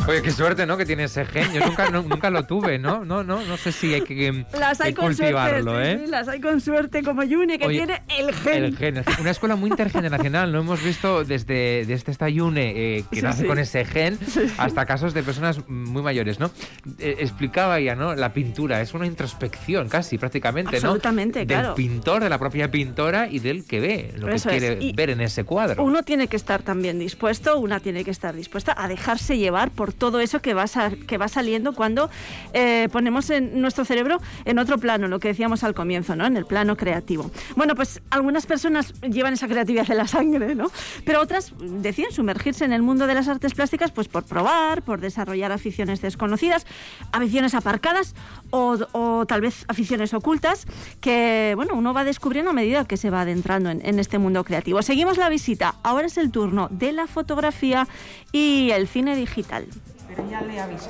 Oye, 0.11 0.21
qué 0.21 0.31
suerte, 0.31 0.65
¿no? 0.65 0.75
Que 0.77 0.85
tiene 0.85 1.05
ese 1.05 1.25
gen. 1.25 1.53
Yo 1.53 1.65
nunca, 1.65 1.89
no- 1.89 2.01
nunca 2.03 2.29
lo 2.29 2.43
tuve, 2.45 2.77
¿no? 2.77 3.05
No, 3.05 3.23
no, 3.23 3.41
no 3.45 3.57
sé 3.57 3.71
si 3.71 3.93
hay 3.93 4.01
que, 4.01 4.15
que 4.15 4.45
Las 4.59 4.81
hay 4.81 4.93
con 4.93 5.05
suerte, 5.15 5.33
cultivarlo, 5.33 5.81
¿eh? 5.81 6.01
sí, 6.03 6.11
las 6.11 6.27
hay 6.27 6.41
con 6.41 6.59
suerte 6.59 7.01
como 7.03 7.23
Yune, 7.23 7.57
que 7.57 7.65
Oye, 7.67 7.77
tiene 7.77 8.01
el 8.19 8.33
gen. 8.33 8.63
El 8.65 8.77
gen. 8.77 9.03
Una 9.19 9.31
escuela 9.31 9.55
muy 9.55 9.69
intergeneracional. 9.69 10.51
No 10.51 10.59
hemos 10.59 10.83
visto 10.83 11.23
desde, 11.23 11.85
desde 11.85 12.11
esta 12.11 12.27
Yune 12.29 12.73
eh, 12.97 13.03
que 13.09 13.17
Sí, 13.17 13.21
nace 13.21 13.45
con 13.45 13.57
ese 13.59 13.85
gen 13.85 14.17
hasta 14.57 14.85
casos 14.85 15.13
de 15.13 15.23
personas 15.23 15.61
muy 15.69 16.01
mayores, 16.01 16.39
¿no? 16.39 16.51
Eh, 16.99 17.15
explicaba 17.19 17.79
ya, 17.79 17.95
¿no? 17.95 18.13
La 18.15 18.33
pintura 18.33 18.81
es 18.81 18.93
una 18.93 19.05
introspección 19.05 19.87
casi, 19.87 20.17
prácticamente, 20.17 20.75
Absolutamente, 20.75 21.41
¿no? 21.41 21.47
claro. 21.47 21.67
Del 21.69 21.75
pintor, 21.75 22.23
de 22.23 22.29
la 22.29 22.37
propia 22.37 22.69
pintora 22.69 23.27
y 23.27 23.39
del 23.39 23.65
que 23.65 23.79
ve, 23.79 24.13
lo 24.17 24.27
Eso 24.29 24.49
que 24.49 24.57
quiere 24.57 24.91
ver 24.93 25.09
en 25.11 25.21
ese 25.21 25.43
cuadro. 25.45 25.83
Uno 25.83 26.03
tiene 26.03 26.27
que 26.27 26.35
estar 26.35 26.61
también 26.63 26.99
dispuesto, 26.99 27.57
una 27.59 27.79
tiene 27.79 28.03
que 28.03 28.11
estar 28.11 28.35
dispuesta 28.35 28.75
a 28.77 28.87
dejarse 28.87 29.37
llevar 29.37 29.71
por 29.71 29.93
todo 30.01 30.19
eso 30.19 30.41
que 30.41 30.55
va, 30.55 30.65
que 31.05 31.19
va 31.19 31.27
saliendo 31.27 31.73
cuando 31.73 32.09
eh, 32.53 32.89
ponemos 32.91 33.29
en 33.29 33.61
nuestro 33.61 33.85
cerebro 33.85 34.19
en 34.45 34.57
otro 34.57 34.79
plano, 34.79 35.07
lo 35.07 35.19
que 35.19 35.27
decíamos 35.27 35.63
al 35.63 35.75
comienzo, 35.75 36.15
¿no? 36.15 36.25
En 36.25 36.35
el 36.37 36.47
plano 36.47 36.75
creativo. 36.75 37.29
Bueno, 37.55 37.75
pues 37.75 38.01
algunas 38.09 38.47
personas 38.47 38.93
llevan 39.01 39.33
esa 39.33 39.47
creatividad 39.47 39.91
en 39.91 39.97
la 39.97 40.07
sangre, 40.07 40.55
¿no? 40.55 40.71
Pero 41.05 41.21
otras 41.21 41.53
deciden 41.59 42.11
sumergirse 42.11 42.65
en 42.65 42.73
el 42.73 42.81
mundo 42.81 43.05
de 43.05 43.13
las 43.13 43.27
artes 43.27 43.53
plásticas 43.53 43.91
pues 43.91 44.07
por 44.07 44.23
probar, 44.23 44.81
por 44.81 45.01
desarrollar 45.01 45.51
aficiones 45.51 46.01
desconocidas, 46.01 46.65
aficiones 47.11 47.53
aparcadas 47.53 48.15
o, 48.51 49.25
tal 49.27 49.41
vez 49.41 49.65
aficiones 49.67 50.13
ocultas 50.13 50.65
que, 50.99 51.53
bueno, 51.55 51.75
uno 51.75 51.93
va 51.93 52.03
descubriendo 52.03 52.51
a 52.51 52.53
medida 52.53 52.85
que 52.85 52.97
se 52.97 53.09
va 53.09 53.21
adentrando 53.21 53.69
en, 53.69 53.85
en 53.85 53.99
este 53.99 54.17
mundo 54.17 54.43
creativo. 54.43 54.81
Seguimos 54.81 55.17
la 55.17 55.29
visita. 55.29 55.75
Ahora 55.83 56.07
es 56.07 56.17
el 56.17 56.31
turno 56.31 56.67
de 56.69 56.91
la 56.91 57.07
fotografía 57.07 57.87
y 58.31 58.71
el 58.71 58.87
cine 58.87 59.15
digital. 59.15 59.65
Pero 60.07 60.29
ya 60.29 60.41
le 60.41 60.59
aviso. 60.59 60.89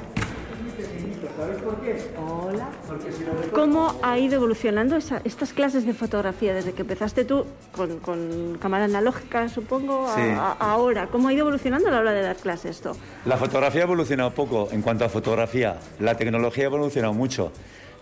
¿Cómo 3.53 3.95
ha 4.01 4.17
ido 4.19 4.35
evolucionando 4.35 4.95
esa- 4.95 5.21
estas 5.23 5.53
clases 5.53 5.85
de 5.85 5.93
fotografía 5.93 6.53
desde 6.53 6.73
que 6.73 6.81
empezaste 6.81 7.25
tú 7.25 7.45
con, 7.75 7.99
con 7.99 8.57
cámara 8.59 8.85
analógica, 8.85 9.49
supongo, 9.49 10.07
a- 10.07 10.15
Sí. 10.15 10.21
a- 10.21 10.51
ahora? 10.59 11.07
¿Cómo 11.07 11.27
ha 11.27 11.33
ido 11.33 11.41
evolucionando 11.41 11.87
a 11.89 11.91
la 11.91 11.99
hora 11.99 12.11
de 12.13 12.21
dar 12.21 12.35
clases 12.37 12.71
esto? 12.77 12.95
La 13.25 13.37
fotografía 13.37 13.81
ha 13.81 13.85
evolucionado 13.85 14.31
poco 14.31 14.69
en 14.71 14.81
cuanto 14.81 15.05
a 15.05 15.09
fotografía. 15.09 15.77
La 15.99 16.15
tecnología 16.15 16.65
ha 16.65 16.67
evolucionado 16.67 17.13
mucho. 17.13 17.51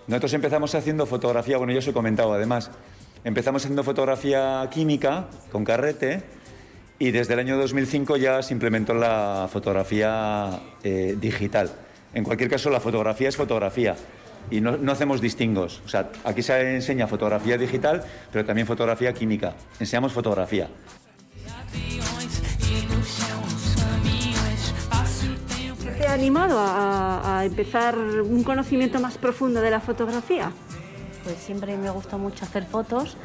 Nosotros 0.08 0.34
empezamos 0.34 0.74
haciendo 0.76 1.06
fotografía, 1.06 1.58
bueno, 1.58 1.74
yo 1.74 1.80
os 1.80 1.88
he 1.88 1.94
comentado 1.94 2.34
además, 2.34 2.72
empezamos 3.24 3.64
haciendo 3.64 3.84
fotografía 3.84 4.68
química 4.72 5.28
con 5.52 5.64
carrete 5.64 6.24
y 6.98 7.12
desde 7.12 7.34
el 7.34 7.40
año 7.40 7.58
2005 7.58 8.18
ya 8.18 8.42
se 8.42 8.54
implementó 8.54 8.94
la 8.94 9.48
fotografía 9.52 10.60
eh, 10.84 11.16
digital. 11.20 11.70
En 12.14 12.24
cualquier 12.24 12.50
caso, 12.50 12.70
la 12.70 12.80
fotografía 12.80 13.30
es 13.30 13.38
fotografía 13.38 13.96
y 14.52 14.62
no, 14.62 14.78
no 14.78 14.92
hacemos 14.92 15.22
distingos. 15.22 15.82
O 15.86 15.90
sea, 15.90 16.10
aquí 16.24 16.42
se 16.42 16.76
enseña 16.76 17.08
fotografía 17.08 17.58
digital, 17.58 18.04
pero 18.32 18.46
también 18.46 18.66
fotografía 18.66 19.14
química. 19.14 19.54
Enseñamos 19.80 20.12
fotografía. 20.12 20.68
¿Qué 25.84 25.92
te 25.92 26.08
ha 26.08 26.14
animado 26.14 26.58
a, 26.60 27.40
a 27.40 27.46
empezar 27.46 27.98
un 27.98 28.44
conocimiento 28.44 29.00
más 29.00 29.18
profundo 29.18 29.62
de 29.62 29.70
la 29.70 29.80
fotografía? 29.80 30.52
Pues 31.24 31.38
siempre 31.38 31.78
me 31.78 31.90
gusta 31.90 32.18
mucho 32.18 32.46
hacer 32.46 32.66
fotos 32.66 33.18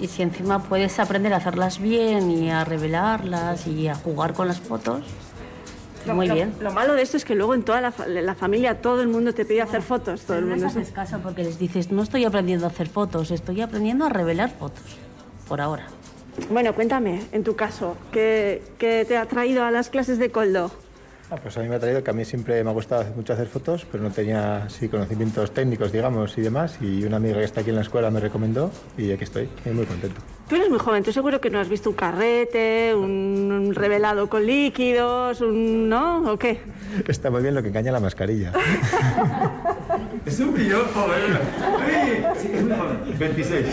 y 0.00 0.06
si 0.06 0.22
encima 0.22 0.62
puedes 0.62 0.98
aprender 0.98 1.34
a 1.34 1.38
hacerlas 1.38 1.80
bien 1.80 2.30
y 2.30 2.50
a 2.50 2.64
revelarlas 2.64 3.66
y 3.66 3.88
a 3.88 3.96
jugar 3.96 4.32
con 4.32 4.46
las 4.46 4.60
fotos, 4.60 5.02
muy 6.06 6.26
Lo- 6.28 6.34
bien. 6.34 6.54
Lo 6.60 6.72
malo 6.72 6.94
de 6.94 7.02
esto 7.02 7.16
es 7.16 7.24
que 7.24 7.34
luego 7.34 7.54
en 7.54 7.62
toda 7.62 7.80
la, 7.80 7.92
fa- 7.92 8.06
la 8.06 8.34
familia 8.34 8.80
todo 8.80 9.02
el 9.02 9.08
mundo 9.08 9.32
te 9.34 9.44
pide 9.44 9.62
hacer 9.62 9.82
fotos, 9.82 10.22
todo 10.22 10.38
el 10.38 10.48
No 10.48 10.54
les 10.54 10.64
mundo. 10.64 10.80
haces 10.80 10.92
caso 10.92 11.18
porque 11.22 11.42
les 11.44 11.58
dices, 11.58 11.90
no 11.92 12.02
estoy 12.02 12.24
aprendiendo 12.24 12.66
a 12.66 12.68
hacer 12.70 12.88
fotos, 12.88 13.30
estoy 13.30 13.60
aprendiendo 13.60 14.04
a 14.06 14.08
revelar 14.08 14.50
fotos, 14.50 14.82
por 15.48 15.60
ahora. 15.60 15.86
Bueno, 16.50 16.74
cuéntame, 16.74 17.20
en 17.32 17.44
tu 17.44 17.54
caso, 17.56 17.96
¿qué, 18.12 18.62
qué 18.78 19.04
te 19.06 19.16
ha 19.16 19.26
traído 19.26 19.64
a 19.64 19.70
las 19.70 19.90
clases 19.90 20.18
de 20.18 20.30
Coldo? 20.30 20.70
Ah, 21.32 21.36
pues 21.40 21.56
a 21.56 21.60
mí 21.60 21.68
me 21.68 21.76
ha 21.76 21.78
traído 21.78 22.02
que 22.02 22.10
a 22.10 22.12
mí 22.12 22.24
siempre 22.24 22.64
me 22.64 22.70
ha 22.70 22.72
gustado 22.72 23.04
mucho 23.14 23.32
hacer 23.32 23.46
fotos, 23.46 23.86
pero 23.90 24.02
no 24.02 24.10
tenía 24.10 24.64
así 24.64 24.88
conocimientos 24.88 25.52
técnicos, 25.54 25.92
digamos, 25.92 26.36
y 26.36 26.40
demás. 26.40 26.76
Y 26.80 27.04
una 27.04 27.18
amiga 27.18 27.36
que 27.36 27.44
está 27.44 27.60
aquí 27.60 27.70
en 27.70 27.76
la 27.76 27.82
escuela 27.82 28.10
me 28.10 28.18
recomendó 28.18 28.72
y 28.98 29.12
aquí 29.12 29.22
estoy, 29.22 29.48
y 29.64 29.68
muy 29.68 29.86
contento. 29.86 30.20
Tú 30.48 30.56
eres 30.56 30.68
muy 30.68 30.80
joven, 30.80 31.04
tú 31.04 31.12
seguro 31.12 31.40
que 31.40 31.48
no 31.48 31.60
has 31.60 31.68
visto 31.68 31.88
un 31.90 31.94
carrete, 31.94 32.92
un, 32.96 33.52
un 33.52 33.74
revelado 33.76 34.28
con 34.28 34.44
líquidos, 34.44 35.40
un, 35.40 35.88
¿no? 35.88 36.32
¿O 36.32 36.36
qué? 36.36 36.62
Está 37.06 37.30
muy 37.30 37.42
bien 37.42 37.54
lo 37.54 37.62
que 37.62 37.68
engaña 37.68 37.92
la 37.92 38.00
mascarilla. 38.00 38.52
Es 40.26 40.38
un 40.38 40.52
pillo, 40.52 40.84
joven. 40.92 41.38
Sí, 42.38 42.50
es 42.52 42.62
muy 42.62 42.76
joven. 42.76 43.18
26. 43.18 43.66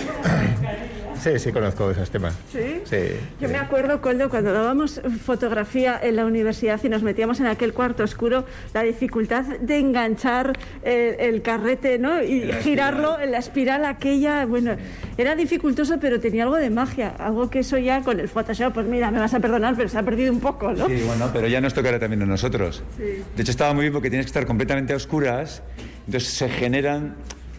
Sí, 1.20 1.40
sí, 1.40 1.52
conozco 1.52 1.90
esos 1.92 2.10
temas. 2.10 2.36
¿Sí? 2.52 2.82
Sí. 2.86 2.98
Yo 3.40 3.50
me 3.50 3.58
acuerdo, 3.58 4.02
Coldo, 4.02 4.30
cuando 4.30 4.54
dábamos 4.54 5.02
fotografía 5.24 6.00
en 6.02 6.16
la 6.16 6.26
universidad 6.26 6.80
y 6.84 6.90
nos 6.90 7.04
metíamos 7.04 7.40
en 7.40 7.48
aquel 7.48 7.74
cuarto 7.74 8.04
oscuro, 8.04 8.46
la 8.74 8.84
dificultad 8.84 9.44
de 9.44 9.78
enganchar 9.78 10.58
el, 10.84 11.16
el 11.20 11.42
carrete 11.42 12.00
¿no? 12.00 12.22
y 12.22 12.42
la 12.42 12.56
girarlo 12.58 13.20
en 13.20 13.32
la 13.32 13.40
espiral 13.40 13.86
aquella, 13.86 14.46
bueno, 14.46 14.76
era 15.18 15.36
dificultoso, 15.36 16.00
pero 16.00 16.20
tenía 16.20 16.44
algo 16.44 16.56
de 16.56 16.70
magia, 16.70 17.14
algo 17.18 17.50
que 17.50 17.60
eso 17.60 17.78
ya 17.78 18.02
con 18.02 18.20
el 18.20 18.28
Photoshop, 18.28 18.74
pues 18.74 18.88
mira, 18.88 19.12
me 19.12 19.20
vas 19.20 19.34
a 19.34 19.40
perdonar, 19.40 19.76
pero 19.76 19.90
se 19.90 19.98
ha 19.98 20.04
perdido 20.04 20.32
un 20.32 20.40
poco, 20.40 20.72
¿no? 20.74 20.88
Sí, 20.88 21.02
bueno, 21.06 21.30
pero 21.34 21.48
ya 21.48 21.62
nos 21.62 21.74
tocará 21.74 22.00
también 22.00 22.22
a 22.22 22.26
nosotros. 22.26 22.84
De 22.98 23.42
hecho, 23.42 23.52
estaba 23.52 23.74
muy 23.74 23.84
bien 23.84 23.94
porque 23.94 24.10
tienes 24.10 24.26
que 24.26 24.30
estar 24.30 24.46
completamente 24.46 24.94
a 24.94 24.96
oscuras, 24.96 25.64
entonces 26.06 26.30
se 26.30 26.50
generan 26.50 27.16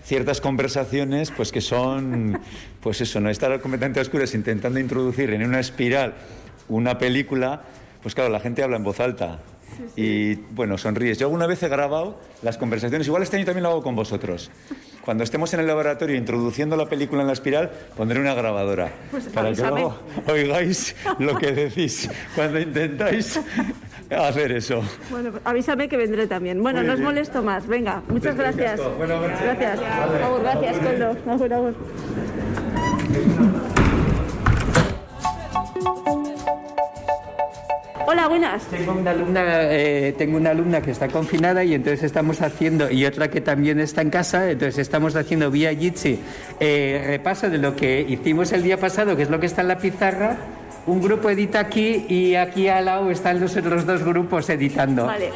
ciertas 0.08 0.40
conversaciones 0.40 1.30
pues 1.30 1.52
que 1.52 1.60
son, 1.60 2.40
pues 2.80 3.00
eso, 3.00 3.20
no 3.20 3.28
estar 3.28 3.60
completamente 3.60 4.00
a 4.00 4.02
oscuras 4.02 4.34
intentando 4.34 4.80
introducir 4.80 5.30
en 5.30 5.44
una 5.44 5.60
espiral 5.60 6.14
una 6.68 6.98
película, 6.98 7.62
pues 8.02 8.14
claro, 8.14 8.30
la 8.30 8.40
gente 8.40 8.62
habla 8.62 8.76
en 8.76 8.84
voz 8.84 9.00
alta. 9.00 9.38
Y 9.96 10.34
bueno, 10.34 10.76
sonríes. 10.76 11.18
Yo 11.18 11.26
alguna 11.26 11.46
vez 11.46 11.62
he 11.62 11.68
grabado 11.68 12.18
las 12.42 12.58
conversaciones, 12.58 13.06
igual 13.06 13.22
este 13.22 13.36
año 13.36 13.46
también 13.46 13.62
lo 13.62 13.70
hago 13.70 13.82
con 13.82 13.94
vosotros. 13.94 14.50
Cuando 15.08 15.24
estemos 15.24 15.54
en 15.54 15.60
el 15.60 15.66
laboratorio 15.66 16.16
introduciendo 16.16 16.76
la 16.76 16.84
película 16.84 17.22
en 17.22 17.28
la 17.28 17.32
espiral, 17.32 17.70
pondré 17.96 18.20
una 18.20 18.34
grabadora 18.34 18.92
Pues 19.10 19.24
para 19.28 19.54
que 19.54 19.62
luego 19.62 19.96
oigáis 20.26 20.94
lo 21.18 21.34
que 21.38 21.50
decís 21.50 22.10
cuando 22.34 22.60
intentáis 22.60 23.40
hacer 24.10 24.52
eso. 24.52 24.82
Bueno, 25.10 25.32
avísame 25.44 25.88
que 25.88 25.96
vendré 25.96 26.26
también. 26.26 26.62
Bueno, 26.62 26.82
no 26.82 26.92
os 26.92 27.00
molesto 27.00 27.42
más. 27.42 27.66
Venga, 27.66 28.02
muchas 28.10 28.36
gracias. 28.36 28.82
Bueno, 28.98 29.18
Gracias. 29.22 29.80
Gracias, 30.42 30.78
Coldo. 30.78 31.16
Agur, 31.54 31.74
buenas. 38.28 38.62
Tengo 38.66 38.92
una 38.92 39.10
alumna, 39.10 39.42
eh, 39.72 40.14
tengo 40.16 40.36
una 40.36 40.50
alumna 40.50 40.80
que 40.80 40.90
está 40.90 41.08
confinada 41.08 41.64
y 41.64 41.74
entonces 41.74 42.04
estamos 42.04 42.40
haciendo 42.42 42.90
y 42.90 43.04
otra 43.06 43.28
que 43.28 43.40
también 43.40 43.80
está 43.80 44.02
en 44.02 44.10
casa, 44.10 44.50
entonces 44.50 44.78
estamos 44.78 45.16
haciendo 45.16 45.50
vía 45.50 45.74
Jitsi 45.74 46.20
eh, 46.60 47.04
repaso 47.06 47.48
de 47.48 47.58
lo 47.58 47.74
que 47.74 48.00
hicimos 48.08 48.52
el 48.52 48.62
día 48.62 48.78
pasado, 48.78 49.16
que 49.16 49.22
es 49.22 49.30
lo 49.30 49.40
que 49.40 49.46
está 49.46 49.62
en 49.62 49.68
la 49.68 49.78
pizarra. 49.78 50.36
Un 50.88 51.02
grupo 51.02 51.28
edita 51.28 51.60
aquí 51.60 52.06
y 52.08 52.34
aquí 52.34 52.66
al 52.68 52.86
lado 52.86 53.10
están 53.10 53.40
los 53.40 53.54
otros 53.54 53.84
dos 53.84 54.02
grupos 54.02 54.48
editando. 54.48 55.04
Vale. 55.04 55.30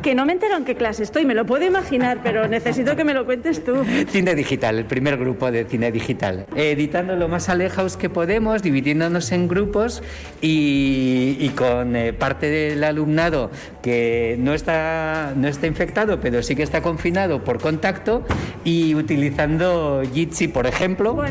Que 0.00 0.14
no 0.14 0.24
me 0.24 0.32
entero 0.32 0.56
en 0.56 0.64
qué 0.64 0.74
clase 0.74 1.02
estoy, 1.02 1.26
me 1.26 1.34
lo 1.34 1.44
puedo 1.44 1.66
imaginar, 1.66 2.20
pero 2.22 2.48
necesito 2.48 2.96
que 2.96 3.04
me 3.04 3.12
lo 3.12 3.26
cuentes 3.26 3.62
tú. 3.62 3.84
Cine 4.08 4.34
digital, 4.34 4.78
el 4.78 4.86
primer 4.86 5.18
grupo 5.18 5.50
de 5.50 5.66
cine 5.66 5.92
digital. 5.92 6.46
Editando 6.56 7.14
lo 7.14 7.28
más 7.28 7.50
alejados 7.50 7.98
que 7.98 8.08
podemos, 8.08 8.62
dividiéndonos 8.62 9.32
en 9.32 9.48
grupos 9.48 10.02
y, 10.40 11.36
y 11.40 11.50
con 11.50 11.94
eh, 11.94 12.14
parte 12.14 12.48
del 12.48 12.82
alumnado 12.82 13.50
que 13.82 14.36
no 14.38 14.54
está, 14.54 15.34
no 15.36 15.46
está 15.46 15.66
infectado, 15.66 16.20
pero 16.20 16.42
sí 16.42 16.56
que 16.56 16.62
está 16.62 16.80
confinado 16.80 17.44
por 17.44 17.60
contacto 17.60 18.24
y 18.64 18.94
utilizando 18.94 20.02
Jitsi, 20.12 20.48
por 20.48 20.66
ejemplo, 20.66 21.22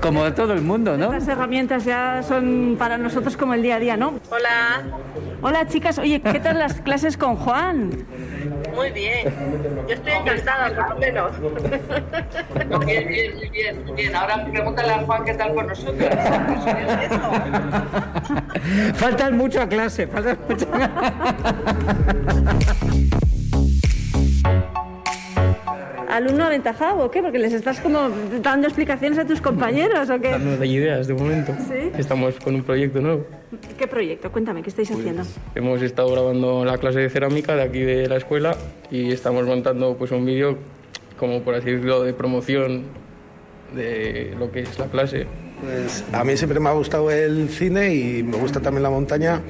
como 0.00 0.32
todo 0.32 0.54
el 0.54 0.62
mundo, 0.62 0.96
¿no? 0.96 1.12
Estas 1.12 1.28
herramientas 1.28 1.84
ya 1.84 2.22
son 2.22 2.76
para 2.78 2.93
nosotros 2.98 3.36
como 3.36 3.54
el 3.54 3.62
día 3.62 3.76
a 3.76 3.78
día, 3.78 3.96
¿no? 3.96 4.14
Hola. 4.30 4.82
Hola, 5.42 5.66
chicas. 5.66 5.98
Oye, 5.98 6.20
¿qué 6.20 6.40
tal 6.40 6.58
las 6.58 6.80
clases 6.80 7.16
con 7.16 7.36
Juan? 7.36 7.90
Muy 8.74 8.90
bien. 8.90 9.32
Yo 9.88 9.94
estoy 9.94 10.12
encantada, 10.12 10.74
por 10.74 10.90
lo 10.90 10.96
menos. 10.96 11.32
Bien, 12.86 13.08
bien, 13.08 13.36
muy 13.36 13.48
bien, 13.50 13.84
muy 13.84 13.92
bien. 13.94 14.16
Ahora 14.16 14.44
pregúntale 14.44 14.92
a 14.92 14.98
Juan 15.00 15.24
qué 15.24 15.34
tal 15.34 15.54
con 15.54 15.66
nosotros. 15.66 16.08
Faltan 18.94 19.36
mucho 19.36 19.60
a 19.60 19.68
clase, 19.68 20.06
faltan 20.06 20.38
mucho. 20.48 20.66
¿Alumno 26.14 26.44
aventajado 26.44 27.04
o 27.04 27.10
qué? 27.10 27.20
Porque 27.20 27.40
les 27.40 27.52
estás 27.52 27.80
como 27.80 28.08
dando 28.40 28.68
explicaciones 28.68 29.18
a 29.18 29.24
tus 29.24 29.40
compañeros 29.40 30.08
o 30.10 30.20
qué. 30.20 30.30
Dándonos 30.30 30.60
de 30.60 30.66
ideas 30.68 31.08
de 31.08 31.14
momento. 31.14 31.52
¿Sí? 31.68 31.90
Estamos 31.98 32.36
con 32.36 32.54
un 32.54 32.62
proyecto 32.62 33.00
nuevo. 33.00 33.26
¿Qué 33.76 33.88
proyecto? 33.88 34.30
Cuéntame, 34.30 34.62
¿qué 34.62 34.70
estáis 34.70 34.92
haciendo? 34.92 35.24
Hemos 35.56 35.82
estado 35.82 36.12
grabando 36.12 36.64
la 36.64 36.78
clase 36.78 37.00
de 37.00 37.10
cerámica 37.10 37.56
de 37.56 37.62
aquí 37.62 37.80
de 37.80 38.08
la 38.08 38.18
escuela 38.18 38.56
y 38.92 39.10
estamos 39.10 39.44
montando 39.44 39.96
pues 39.96 40.12
un 40.12 40.24
vídeo 40.24 40.56
como 41.18 41.42
por 41.42 41.56
así 41.56 41.72
decirlo 41.72 42.04
de 42.04 42.14
promoción 42.14 42.84
de 43.74 44.36
lo 44.38 44.52
que 44.52 44.60
es 44.60 44.78
la 44.78 44.86
clase. 44.86 45.26
Pues 45.64 46.04
a 46.12 46.22
mí 46.22 46.36
siempre 46.36 46.60
me 46.60 46.68
ha 46.68 46.74
gustado 46.74 47.10
el 47.10 47.48
cine 47.48 47.92
y 47.92 48.22
me 48.22 48.36
gusta 48.36 48.60
también 48.60 48.84
la 48.84 48.90
montaña 48.90 49.40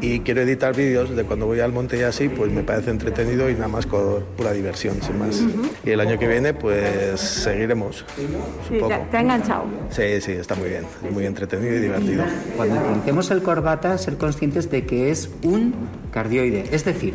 y 0.00 0.20
quiero 0.20 0.40
editar 0.42 0.74
vídeos 0.74 1.14
de 1.14 1.24
cuando 1.24 1.46
voy 1.46 1.60
al 1.60 1.72
monte 1.72 1.98
y 1.98 2.02
así, 2.02 2.28
pues 2.28 2.50
me 2.50 2.62
parece 2.62 2.90
entretenido 2.90 3.50
y 3.50 3.54
nada 3.54 3.68
más 3.68 3.86
con 3.86 4.24
pura 4.36 4.52
diversión, 4.52 4.96
sin 5.02 5.18
más. 5.18 5.42
Y 5.84 5.90
el 5.90 6.00
año 6.00 6.18
que 6.18 6.26
viene 6.26 6.54
pues 6.54 7.20
seguiremos, 7.20 8.04
Sí, 8.16 8.26
supongo. 8.68 8.88
te, 8.88 8.96
te 9.10 9.16
ha 9.16 9.20
enganchado. 9.20 9.64
Sí, 9.90 10.20
sí, 10.20 10.32
está 10.32 10.54
muy 10.54 10.70
bien, 10.70 10.84
muy 11.10 11.26
entretenido 11.26 11.74
y 11.76 11.80
divertido. 11.80 12.24
Cuando 12.56 12.76
utilicemos 12.80 13.30
el 13.30 13.42
corbata, 13.42 13.96
ser 13.98 14.16
conscientes 14.16 14.70
de 14.70 14.86
que 14.86 15.10
es 15.10 15.30
un 15.44 15.74
cardioide. 16.12 16.64
Es 16.72 16.84
decir, 16.84 17.14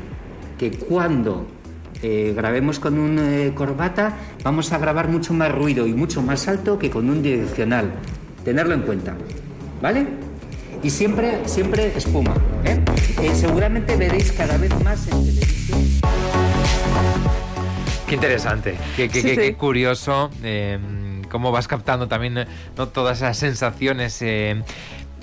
que 0.59 0.71
cuando 0.71 1.47
eh, 2.03 2.33
grabemos 2.35 2.79
con 2.79 2.99
un 2.99 3.17
eh, 3.19 3.51
corbata, 3.55 4.15
vamos 4.43 4.71
a 4.73 4.77
grabar 4.77 5.07
mucho 5.09 5.33
más 5.33 5.51
ruido 5.51 5.87
y 5.87 5.93
mucho 5.93 6.21
más 6.21 6.47
alto 6.47 6.77
que 6.77 6.89
con 6.89 7.09
un 7.09 7.23
direccional. 7.23 7.91
Tenerlo 8.43 8.75
en 8.75 8.81
cuenta. 8.81 9.15
¿Vale? 9.81 10.05
Y 10.85 10.91
siempre, 10.91 11.39
siempre 11.47 11.97
espuma. 11.97 12.35
¿eh? 12.63 12.79
Eh, 13.23 13.31
seguramente 13.33 13.95
veréis 13.95 14.31
cada 14.31 14.55
vez 14.59 14.69
más 14.83 15.07
en 15.07 15.25
televisión. 15.25 15.79
Qué 18.07 18.13
interesante, 18.13 18.75
qué, 18.95 19.09
qué- 19.09 19.21
Sí, 19.23 19.27
qué- 19.29 19.33
sí. 19.33 19.41
qué 19.41 19.55
curioso, 19.55 20.29
eh, 20.43 20.77
cómo 21.31 21.51
vas 21.51 21.67
captando 21.67 22.07
también 22.07 22.37
eh, 22.37 22.45
¿no? 22.77 22.87
todas 22.89 23.17
esas 23.17 23.35
sensaciones. 23.35 24.21
eh, 24.21 24.61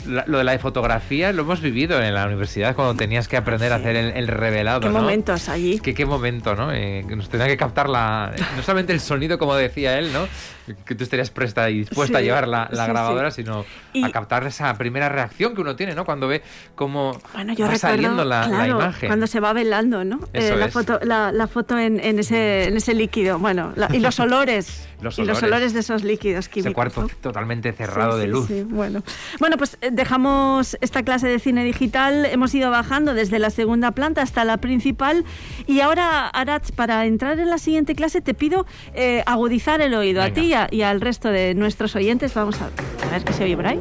la- 0.06 0.24
lo 0.26 0.38
de 0.38 0.44
la 0.44 0.58
fotografía 0.58 1.32
lo 1.32 1.42
hemos 1.42 1.60
vivido 1.60 2.00
en 2.02 2.14
la 2.14 2.26
universidad 2.26 2.74
cuando 2.74 2.94
tenías 2.94 3.28
que 3.28 3.36
aprender 3.36 3.72
a 3.72 3.76
hacer 3.76 3.96
el, 3.96 4.10
el 4.16 4.26
revelado. 4.28 4.80
¿Qué 4.80 4.88
¿no? 4.88 5.00
momentos 5.00 5.48
allí? 5.48 5.78
Que 5.80 5.94
qué 5.94 6.06
momento, 6.06 6.54
¿no? 6.54 6.72
Eh, 6.72 7.04
que 7.08 7.16
nos 7.16 7.28
tenía 7.28 7.46
que 7.46 7.56
captar 7.56 7.88
la, 7.88 8.32
no 8.56 8.62
solamente 8.62 8.92
el 8.92 9.00
sonido, 9.00 9.38
como 9.38 9.54
decía 9.54 9.98
él, 9.98 10.12
¿no? 10.12 10.26
Que 10.86 10.94
tú 10.94 11.02
estarías 11.02 11.30
presta 11.30 11.68
y 11.70 11.78
dispuesta 11.80 12.18
a 12.18 12.20
Sí, 12.20 12.26
llevar 12.26 12.46
la, 12.46 12.68
la 12.70 12.84
sí, 12.86 12.90
grabadora, 12.92 13.30
sí. 13.32 13.42
sino 13.42 13.64
Y- 13.92 14.04
a 14.04 14.10
captar 14.10 14.46
esa 14.46 14.72
primera 14.78 15.08
reacción 15.08 15.54
que 15.54 15.60
uno 15.60 15.74
tiene, 15.74 15.94
¿no? 15.94 16.04
Cuando 16.04 16.28
ve 16.28 16.42
cómo 16.76 17.18
Bueno, 17.34 17.52
yo 17.54 17.64
va 17.66 17.72
recuerdo, 17.72 17.78
saliendo 17.96 18.24
la, 18.24 18.40
la 18.46 18.48
claro, 18.48 18.76
imagen. 18.80 19.08
cuando 19.08 19.26
se 19.26 19.40
va 19.40 19.52
velando, 19.52 20.04
¿no? 20.04 20.20
Eh, 20.32 20.54
la, 20.56 20.68
foto, 20.68 21.00
la, 21.02 21.32
la 21.32 21.46
foto 21.48 21.78
en, 21.78 21.98
en 21.98 22.18
ese, 22.20 22.68
en 22.68 22.76
ese 22.76 22.94
líquido, 22.94 23.38
bueno, 23.40 23.72
la- 23.76 23.88
y 23.92 23.98
los 23.98 24.20
olores. 24.20 24.88
Los 25.02 25.18
Y 25.18 25.22
los 25.22 25.38
olores. 25.38 25.42
olores 25.42 25.72
de 25.74 25.80
esos 25.80 26.04
líquidos 26.04 26.48
químicos. 26.48 26.66
Ese 26.70 26.74
cuarto 26.74 27.02
¿no? 27.02 27.08
totalmente 27.20 27.72
cerrado 27.72 28.12
Sí, 28.12 28.18
de 28.20 28.24
sí, 28.26 28.30
luz. 28.30 28.46
sí, 28.46 28.62
bueno. 28.62 29.02
bueno, 29.40 29.56
pues 29.56 29.76
eh, 29.80 29.90
dejamos 29.92 30.76
esta 30.80 31.02
clase 31.02 31.28
de 31.28 31.38
cine 31.38 31.64
digital. 31.64 32.24
Hemos 32.26 32.54
ido 32.54 32.70
bajando 32.70 33.14
desde 33.14 33.38
la 33.38 33.50
segunda 33.50 33.90
planta 33.92 34.22
hasta 34.22 34.44
la 34.44 34.56
principal. 34.56 35.24
Y 35.66 35.80
ahora, 35.80 36.28
Arach, 36.28 36.70
para 36.72 37.06
entrar 37.06 37.38
en 37.38 37.50
la 37.50 37.58
siguiente 37.58 37.94
clase, 37.94 38.20
te 38.20 38.34
pido 38.34 38.66
eh, 38.94 39.22
agudizar 39.26 39.80
el 39.80 39.94
oído 39.94 40.22
a 40.22 40.30
ti 40.30 40.46
y, 40.46 40.54
a- 40.54 40.68
y 40.70 40.82
al 40.82 41.00
resto 41.00 41.28
de 41.28 41.54
nuestros 41.54 41.94
oyentes. 41.96 42.34
Vamos 42.34 42.60
a, 42.60 42.66
a 43.06 43.10
ver 43.10 43.24
qué 43.24 43.32
se 43.32 43.44
oye 43.44 43.56
por 43.56 43.66
ahí. 43.66 43.80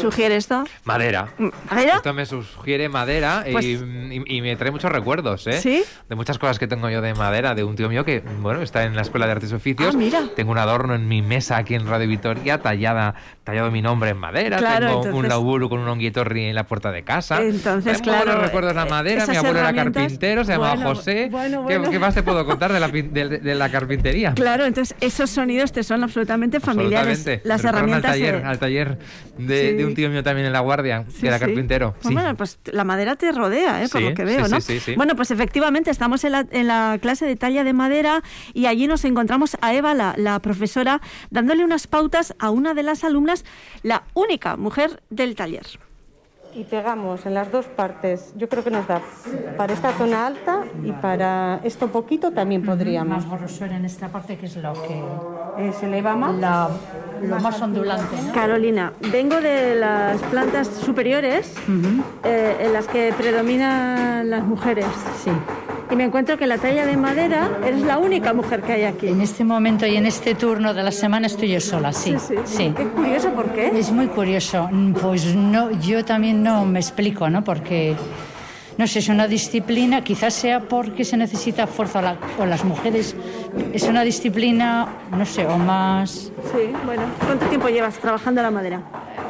Sugiere 0.00 0.36
esto? 0.36 0.64
Madera. 0.84 1.28
¿Madera? 1.70 1.96
Esto 1.96 2.12
me 2.14 2.26
sugiere 2.26 2.88
madera 2.88 3.44
y- 3.46 3.52
Pues- 3.52 3.64
y, 3.64 4.36
y 4.36 4.42
me 4.42 4.56
trae 4.56 4.70
muchos 4.70 4.90
recuerdos, 4.90 5.46
¿eh? 5.46 5.52
¿Sí? 5.60 5.82
De 6.08 6.14
muchas 6.16 6.38
cosas 6.38 6.58
que 6.58 6.66
tengo 6.66 6.88
yo 6.90 7.00
de 7.00 7.14
madera, 7.14 7.54
de 7.54 7.64
un 7.64 7.76
tío 7.76 7.88
mío 7.88 8.04
que, 8.04 8.20
bueno, 8.40 8.62
está 8.62 8.84
en 8.84 8.94
la 8.96 9.02
Escuela 9.02 9.26
de 9.26 9.32
Artes 9.32 9.52
y 9.52 9.54
Oficios. 9.54 9.94
Ah, 9.94 9.98
mira. 9.98 10.22
Tengo 10.36 10.52
un 10.52 10.58
adorno 10.58 10.94
en 10.94 11.06
mi 11.08 11.22
mesa 11.22 11.56
aquí 11.56 11.74
en 11.74 11.86
Radio 11.86 12.08
Vitoria, 12.08 12.58
tallada, 12.58 13.14
tallado 13.44 13.70
mi 13.70 13.82
nombre 13.82 14.10
en 14.10 14.16
madera. 14.18 14.56
Claro, 14.58 14.86
tengo 14.86 14.98
un 15.00 15.06
entonces- 15.06 15.28
lauburu 15.30 15.68
con 15.68 15.80
un 15.80 15.88
honguitorri 15.88 16.46
en 16.46 16.54
la 16.54 16.64
puerta 16.64 16.90
de 16.92 17.02
casa. 17.02 17.40
Entonces, 17.42 18.00
Tengo 18.00 18.16
buenos 18.16 18.24
claro, 18.34 18.40
recuerdos 18.42 18.70
de 18.72 18.80
la 18.80 18.86
eh, 18.86 18.90
madera, 18.90 19.26
mi 19.26 19.36
abuelo 19.36 19.58
era 19.60 19.72
carpintero, 19.74 20.44
se 20.44 20.52
llamaba 20.52 20.74
Bueno, 20.74 20.88
José. 20.94 21.28
bueno, 21.30 21.66
¿Qué- 21.66 21.76
bueno. 21.78 21.90
¿Qué, 21.92 21.98
más 21.98 22.14
te 22.14 22.22
puedo 22.22 22.44
contar 22.46 22.72
de 22.72 22.80
la, 22.80 22.88
de, 22.88 23.02
de 23.40 23.54
la 23.54 23.70
carpintería? 23.70 24.32
Claro, 24.34 24.64
entonces 24.64 24.96
esos 25.00 25.30
sonidos 25.30 25.72
te 25.72 25.82
son 25.82 26.02
absolutamente 26.04 26.60
familiares. 26.60 27.18
Absolutamente. 27.18 27.48
Las 27.48 27.62
recuerdan 27.62 27.88
herramientas. 27.90 28.10
Al 28.12 28.18
taller, 28.18 28.34
eh, 28.34 28.42
al 28.46 28.58
taller 28.58 28.98
de, 29.38 29.70
Sí. 29.70 29.76
de 29.76 29.84
un 29.86 29.89
tío 29.94 30.10
mío 30.10 30.22
también 30.22 30.46
en 30.46 30.52
La 30.52 30.60
Guardia, 30.60 31.04
que 31.20 31.26
era 31.26 31.38
carpintero. 31.38 31.94
Pues. 32.00 32.14
Bueno, 32.14 32.36
pues 32.36 32.58
la 32.66 32.84
madera 32.84 33.16
te 33.16 33.32
rodea, 33.32 33.82
¿eh? 33.82 33.88
por 33.88 34.02
lo 34.02 34.14
que 34.14 34.24
veo, 34.24 34.48
¿no? 34.48 34.60
sí, 34.60 34.74
sí, 34.74 34.80
sí. 34.80 34.94
Bueno, 34.94 35.16
pues 35.16 35.30
efectivamente 35.30 35.90
estamos 35.90 36.24
en 36.24 36.32
la, 36.32 36.46
en 36.50 36.66
la 36.66 36.98
clase 37.00 37.26
de 37.26 37.36
talla 37.36 37.64
de 37.64 37.72
madera 37.72 38.22
y 38.54 38.66
allí 38.66 38.86
nos 38.86 39.04
encontramos 39.04 39.56
a 39.60 39.74
Eva, 39.74 39.94
la, 39.94 40.14
la 40.16 40.38
profesora, 40.40 41.00
dándole 41.30 41.64
unas 41.64 41.86
pautas 41.86 42.34
a 42.38 42.50
una 42.50 42.74
de 42.74 42.82
las 42.82 43.04
alumnas, 43.04 43.44
la 43.82 44.04
única 44.14 44.56
mujer 44.56 45.02
del 45.10 45.34
taller. 45.34 45.66
Y 46.54 46.64
pegamos 46.64 47.26
en 47.26 47.34
las 47.34 47.50
dos 47.52 47.66
partes. 47.66 48.32
Yo 48.36 48.48
creo 48.48 48.64
que 48.64 48.70
nos 48.70 48.86
da 48.88 49.00
para 49.56 49.72
esta 49.72 49.92
zona 49.92 50.26
alta 50.26 50.64
y 50.84 50.90
para 50.92 51.60
esto 51.62 51.88
poquito 51.88 52.32
también 52.32 52.62
podríamos. 52.64 53.24
Más 53.26 53.38
grosor 53.40 53.68
en 53.72 53.84
esta 53.84 54.08
parte 54.08 54.36
que 54.36 54.46
es 54.46 54.56
lo 54.56 54.72
que... 54.72 55.00
Eh, 55.58 55.72
¿Se 55.78 55.86
le 55.86 56.02
va 56.02 56.16
más? 56.16 56.34
La- 56.36 56.68
lo 57.22 57.38
más 57.38 57.60
ondulante, 57.60 58.16
¿no? 58.26 58.32
Carolina, 58.32 58.92
vengo 59.12 59.40
de 59.42 59.74
las 59.76 60.20
plantas 60.22 60.68
superiores 60.68 61.54
eh, 62.24 62.56
en 62.60 62.72
las 62.72 62.86
que 62.88 63.12
predominan 63.16 64.30
las 64.30 64.42
mujeres. 64.42 64.86
Sí. 65.22 65.30
Y 65.92 65.96
me 65.96 66.04
encuentro 66.04 66.38
que 66.38 66.46
la 66.46 66.56
talla 66.56 66.86
de 66.86 66.96
madera 66.96 67.50
eres 67.66 67.82
la 67.82 67.98
única 67.98 68.32
mujer 68.32 68.62
que 68.62 68.72
hay 68.74 68.84
aquí. 68.84 69.08
En 69.08 69.20
este 69.20 69.42
momento 69.42 69.86
y 69.86 69.96
en 69.96 70.06
este 70.06 70.36
turno 70.36 70.72
de 70.72 70.84
la 70.84 70.92
semana 70.92 71.26
estoy 71.26 71.48
yo 71.50 71.60
sola, 71.60 71.92
sí. 71.92 72.14
Sí, 72.18 72.34
sí. 72.44 72.72
Qué 72.76 72.84
curioso, 72.86 73.30
¿por 73.32 73.46
qué? 73.46 73.76
Es 73.76 73.90
muy 73.90 74.06
curioso. 74.06 74.68
Mm, 74.70 74.92
Pues 74.92 75.34
no, 75.34 75.70
yo 75.72 76.04
también 76.04 76.39
no 76.40 76.64
me 76.64 76.78
explico, 76.80 77.28
¿no? 77.30 77.44
Porque, 77.44 77.94
no 78.78 78.86
sé, 78.86 78.98
es 79.00 79.08
una 79.08 79.26
disciplina, 79.28 80.02
quizás 80.02 80.34
sea 80.34 80.60
porque 80.60 81.04
se 81.04 81.16
necesita 81.16 81.66
fuerza 81.66 82.00
la- 82.02 82.16
o 82.38 82.46
las 82.46 82.64
mujeres. 82.64 83.14
Es 83.72 83.84
una 83.84 84.02
disciplina, 84.02 84.88
no 85.16 85.24
sé, 85.26 85.46
o 85.46 85.56
más... 85.58 86.32
Sí, 86.52 86.72
bueno. 86.84 87.02
¿Cuánto 87.24 87.46
tiempo 87.46 87.68
llevas 87.68 87.98
trabajando 87.98 88.42
la 88.42 88.50
madera? 88.50 88.82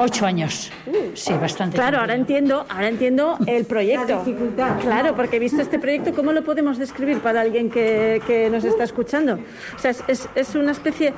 Ocho 0.03 0.25
años. 0.25 0.71
Sí, 1.15 1.33
bastante. 1.35 1.77
Claro, 1.77 1.99
ahora 1.99 2.15
entiendo, 2.15 2.65
ahora 2.71 2.89
entiendo 2.89 3.37
el 3.47 3.67
proyecto. 3.67 4.09
La 4.17 4.25
dificultad. 4.25 4.79
Claro, 4.81 5.15
porque 5.15 5.37
he 5.37 5.39
visto 5.39 5.61
este 5.61 5.79
proyecto, 5.79 6.15
¿cómo 6.15 6.33
lo 6.33 6.43
podemos 6.43 6.79
describir 6.79 7.21
para 7.21 7.43
alguien 7.43 7.69
que, 7.71 8.23
que 8.27 8.49
nos 8.49 8.65
está 8.65 8.85
escuchando? 8.85 9.39
O 9.77 9.79
sea, 9.79 9.91
es, 9.91 10.03
es, 10.09 10.29
es 10.35 10.55
una 10.55 10.73
especie 10.73 11.13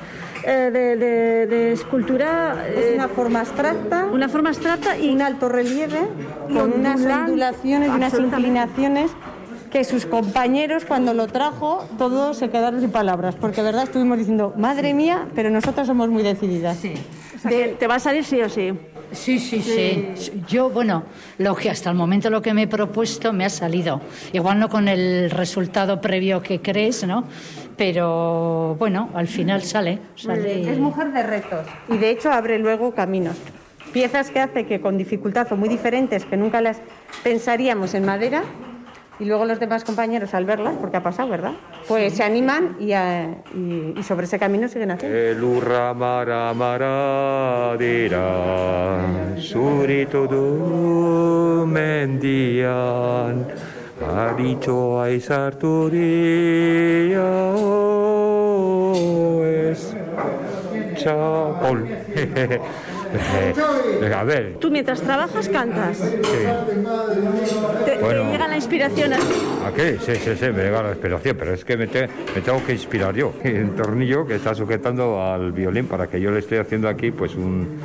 eh, 0.44 0.70
de, 0.72 0.96
de- 0.96 1.46
de 1.46 1.72
escultura. 1.72 2.66
Es 2.68 2.86
eh, 2.86 2.92
una 2.96 3.06
forma 3.08 3.40
abstracta. 3.40 4.06
Una 4.06 4.28
forma 4.28 4.48
abstracta 4.48 4.98
y. 4.98 5.10
Un 5.12 5.22
alto 5.22 5.48
relieve 5.48 6.00
y 6.48 6.54
con 6.54 6.72
unas 6.72 7.00
ondulaciones 7.04 7.88
y 7.88 7.92
unas 7.92 8.14
inclinaciones 8.18 9.10
que 9.70 9.84
sus 9.84 10.04
compañeros 10.06 10.84
cuando 10.84 11.14
lo 11.14 11.26
trajo 11.28 11.86
todos 11.98 12.36
se 12.38 12.50
quedaron 12.50 12.80
sin 12.80 12.90
palabras 12.90 13.34
porque 13.40 13.62
verdad 13.62 13.84
estuvimos 13.84 14.18
diciendo 14.18 14.52
madre 14.56 14.92
mía 14.94 15.28
pero 15.34 15.48
nosotras 15.50 15.86
somos 15.86 16.08
muy 16.10 16.22
decididas 16.22 16.78
O 17.31 17.31
sea, 17.42 17.50
que 17.50 17.76
te 17.78 17.86
va 17.86 17.96
a 17.96 18.00
salir 18.00 18.24
sí 18.24 18.40
o 18.40 18.48
sí. 18.48 18.72
Sí, 19.12 19.38
sí, 19.38 19.60
sí. 19.60 20.32
Yo, 20.48 20.70
bueno, 20.70 21.04
lo 21.38 21.54
que 21.54 21.68
hasta 21.68 21.90
el 21.90 21.96
momento 21.96 22.30
lo 22.30 22.40
que 22.40 22.54
me 22.54 22.62
he 22.62 22.66
propuesto 22.66 23.32
me 23.32 23.44
ha 23.44 23.50
salido. 23.50 24.00
Igual 24.32 24.58
no 24.58 24.68
con 24.68 24.88
el 24.88 25.30
resultado 25.30 26.00
previo 26.00 26.42
que 26.42 26.60
crees, 26.60 27.04
¿no? 27.06 27.24
Pero 27.76 28.76
bueno, 28.78 29.10
al 29.14 29.28
final 29.28 29.62
sale. 29.62 29.98
sale. 30.14 30.70
es 30.70 30.78
mujer 30.78 31.12
de 31.12 31.22
retos 31.22 31.66
y 31.88 31.98
de 31.98 32.10
hecho 32.10 32.30
abre 32.30 32.58
luego 32.58 32.94
caminos 32.94 33.36
piezas 33.92 34.30
que 34.30 34.40
hace 34.40 34.66
que 34.66 34.80
con 34.80 34.96
dificultad 34.96 35.52
o 35.52 35.56
muy 35.56 35.68
diferentes 35.68 36.24
que 36.24 36.36
nunca 36.36 36.60
las 36.60 36.80
pensaríamos 37.22 37.94
en 37.94 38.04
madera 38.04 38.42
y 39.20 39.24
luego 39.24 39.44
los 39.44 39.60
demás 39.60 39.84
compañeros 39.84 40.34
al 40.34 40.44
verlas 40.44 40.74
porque 40.80 40.96
ha 40.96 41.02
pasado 41.02 41.28
verdad 41.28 41.52
pues 41.86 42.14
se 42.14 42.22
animan 42.24 42.76
y, 42.80 42.92
eh, 42.92 43.36
y- 43.54 43.94
y 43.98 44.02
sobre 44.02 44.24
ese 44.26 44.38
camino 44.38 44.68
siguen 44.68 44.90
haciendo. 44.92 45.16
Elurra 45.16 45.92
mara 45.94 46.52
mara 46.54 47.76
dira 47.78 49.00
Zurito 49.38 50.26
du 50.26 51.64
mendian 51.66 53.46
Aditxoa 54.02 55.10
izartu 55.10 55.88
dia 55.90 57.22
oez 58.82 59.94
Txapol 60.96 61.86
A 64.16 64.24
ver, 64.24 64.56
Tú 64.60 64.70
mientras 64.70 65.00
trabajas 65.02 65.48
cantas. 65.48 65.96
sí. 65.98 66.06
Te, 67.84 67.90
te 67.92 67.98
Bueno. 67.98 68.30
llega 68.30 68.48
la 68.48 68.56
inspiración 68.56 69.12
así. 69.12 69.34
Aquí, 69.66 69.98
sí, 70.04 70.14
sí, 70.16 70.30
sí, 70.38 70.46
me 70.52 70.62
llega 70.64 70.82
la 70.82 70.90
inspiración, 70.90 71.36
pero 71.38 71.54
es 71.54 71.64
que 71.64 71.76
me, 71.76 71.86
te- 71.86 72.08
me 72.34 72.40
tengo 72.44 72.64
que 72.64 72.72
inspirar 72.72 73.14
yo. 73.14 73.32
El 73.44 73.70
tornillo 73.74 74.26
que 74.26 74.36
está 74.36 74.54
sujetando 74.54 75.22
al 75.22 75.52
violín 75.52 75.86
para 75.86 76.06
que 76.06 76.20
yo 76.20 76.30
le 76.30 76.38
esté 76.40 76.58
haciendo 76.58 76.88
aquí 76.88 77.10
pues 77.10 77.34
un, 77.34 77.78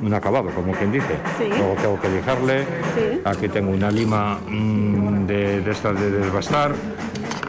un 0.00 0.14
acabado, 0.14 0.48
como 0.50 0.72
quien 0.72 0.92
dice. 0.92 1.14
Sí. 1.38 1.44
Luego 1.48 1.74
tengo 1.80 2.00
que 2.00 2.08
lijarle. 2.08 2.60
Sí. 2.96 3.20
Aquí 3.24 3.48
tengo 3.48 3.70
una 3.72 3.90
lima 3.90 4.38
mm, 4.46 5.26
de, 5.26 5.60
de 5.60 5.70
estas 5.70 5.98
de 6.00 6.10
desbastar, 6.10 6.72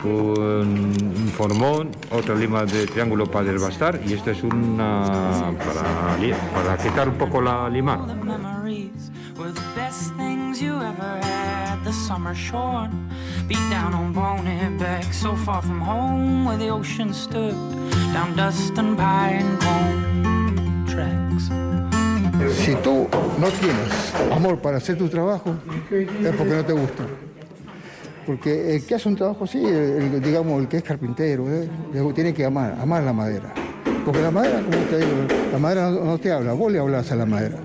un, 0.06 1.32
formón, 1.36 1.92
otra 2.12 2.36
lima 2.36 2.66
de 2.66 2.86
triángulo 2.86 3.26
para 3.30 3.52
desbastar 3.52 4.00
y 4.06 4.14
esto 4.14 4.32
es 4.32 4.44
una 4.44 5.54
para, 5.58 6.18
para 6.54 6.78
quitar 6.78 7.10
un 7.10 7.16
poco 7.16 7.42
la 7.42 7.70
lima. 7.70 8.06
the 8.08 8.16
memories 8.16 9.12
were 9.38 9.52
the 9.52 9.62
best 9.76 10.14
things 10.16 10.62
you 10.62 10.76
ever 10.76 11.20
had. 11.22 11.84
The 11.84 11.92
summer 11.92 12.34
shorn, 12.34 13.10
beat 13.48 13.58
down 13.70 13.94
on 13.94 14.14
Boney 14.14 14.78
Beck, 14.80 15.14
so 15.14 15.36
far 15.36 15.62
from 15.62 15.82
home 15.82 16.46
where 16.46 16.58
the 16.58 16.70
ocean 16.70 17.14
stood, 17.14 17.56
down 18.14 18.36
dust 18.36 18.78
and 18.78 18.98
pine 18.98 19.58
cone 19.60 20.86
tracks. 20.88 21.50
Si 22.56 22.76
tú 22.76 23.08
no 23.40 23.50
tienes 23.50 24.14
amor 24.32 24.60
para 24.60 24.78
hacer 24.78 24.98
tu 24.98 25.10
trabajo, 25.10 25.56
es 25.92 26.36
porque 26.36 26.54
no 26.56 26.66
te 26.66 26.74
gusta. 26.74 27.04
Porque 28.26 28.76
el 28.76 28.86
que 28.86 28.96
hace 28.96 29.10
un 29.10 29.16
trabajo 29.16 29.44
así, 29.44 29.64
el- 29.64 30.22
digamos, 30.22 30.62
el 30.62 30.68
que 30.68 30.78
es 30.78 30.84
carpintero, 30.84 31.46
¿eh? 31.52 31.68
Tiene 32.16 32.34
que 32.34 32.46
amar, 32.46 32.78
amar 32.80 33.04
la 33.04 33.14
madera. 33.14 33.54
Porque 34.06 34.22
la 34.22 34.32
madera, 34.32 34.62
como 34.62 34.78
te 34.86 34.98
digo, 34.98 35.12
la 35.52 35.58
madera 35.60 35.90
no, 35.90 36.18
te 36.18 36.32
habla, 36.32 36.54
vos 36.54 36.72
le 36.72 36.80
hablas 36.80 37.12
a 37.12 37.16
la 37.16 37.26
madera. 37.26 37.58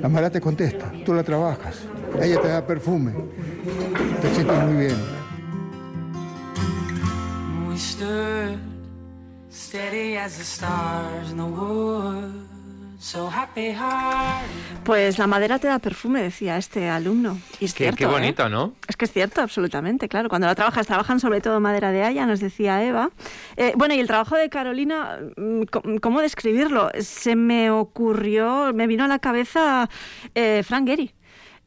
La 0.00 0.08
madera 0.08 0.30
te 0.30 0.40
contesta, 0.40 0.92
tú 1.04 1.12
la 1.14 1.22
trabajas, 1.22 1.80
ella 2.22 2.40
te 2.40 2.48
da 2.48 2.66
perfume, 2.66 3.12
te 4.22 4.34
sientes 4.34 4.64
muy 4.64 4.76
bien. 4.86 4.96
We 7.68 7.76
stood 7.76 8.58
steady 9.50 10.16
as 10.16 10.36
the 10.38 10.44
stars 10.44 11.30
in 11.32 11.38
heart. 11.38 12.55
Pues 14.84 15.18
la 15.18 15.26
madera 15.26 15.58
te 15.58 15.68
da 15.68 15.78
perfume, 15.78 16.22
decía 16.22 16.56
este 16.56 16.88
alumno. 16.88 17.38
Y 17.60 17.66
es 17.66 17.74
Qué, 17.74 17.84
cierto. 17.84 17.96
qué 17.98 18.04
¿eh? 18.04 18.08
bonito, 18.08 18.48
¿no? 18.48 18.72
Es 18.88 18.96
que 18.96 19.04
es 19.04 19.12
cierto, 19.12 19.42
absolutamente, 19.42 20.08
claro. 20.08 20.28
Cuando 20.28 20.46
la 20.46 20.54
trabajas, 20.54 20.86
trabajan 20.86 21.20
sobre 21.20 21.40
todo 21.40 21.60
madera 21.60 21.90
de 21.92 22.02
haya, 22.02 22.24
nos 22.26 22.40
decía 22.40 22.82
Eva. 22.84 23.10
Eh, 23.56 23.72
bueno, 23.76 23.94
y 23.94 24.00
el 24.00 24.06
trabajo 24.06 24.36
de 24.36 24.48
Carolina, 24.48 25.18
mm, 25.36 25.62
¿cómo 26.00 26.20
describirlo? 26.20 26.90
Se 27.00 27.36
me 27.36 27.70
ocurrió, 27.70 28.72
me 28.74 28.86
vino 28.86 29.04
a 29.04 29.08
la 29.08 29.18
cabeza 29.18 29.88
eh, 30.34 30.62
Frank 30.66 30.86
Gehry. 30.88 31.12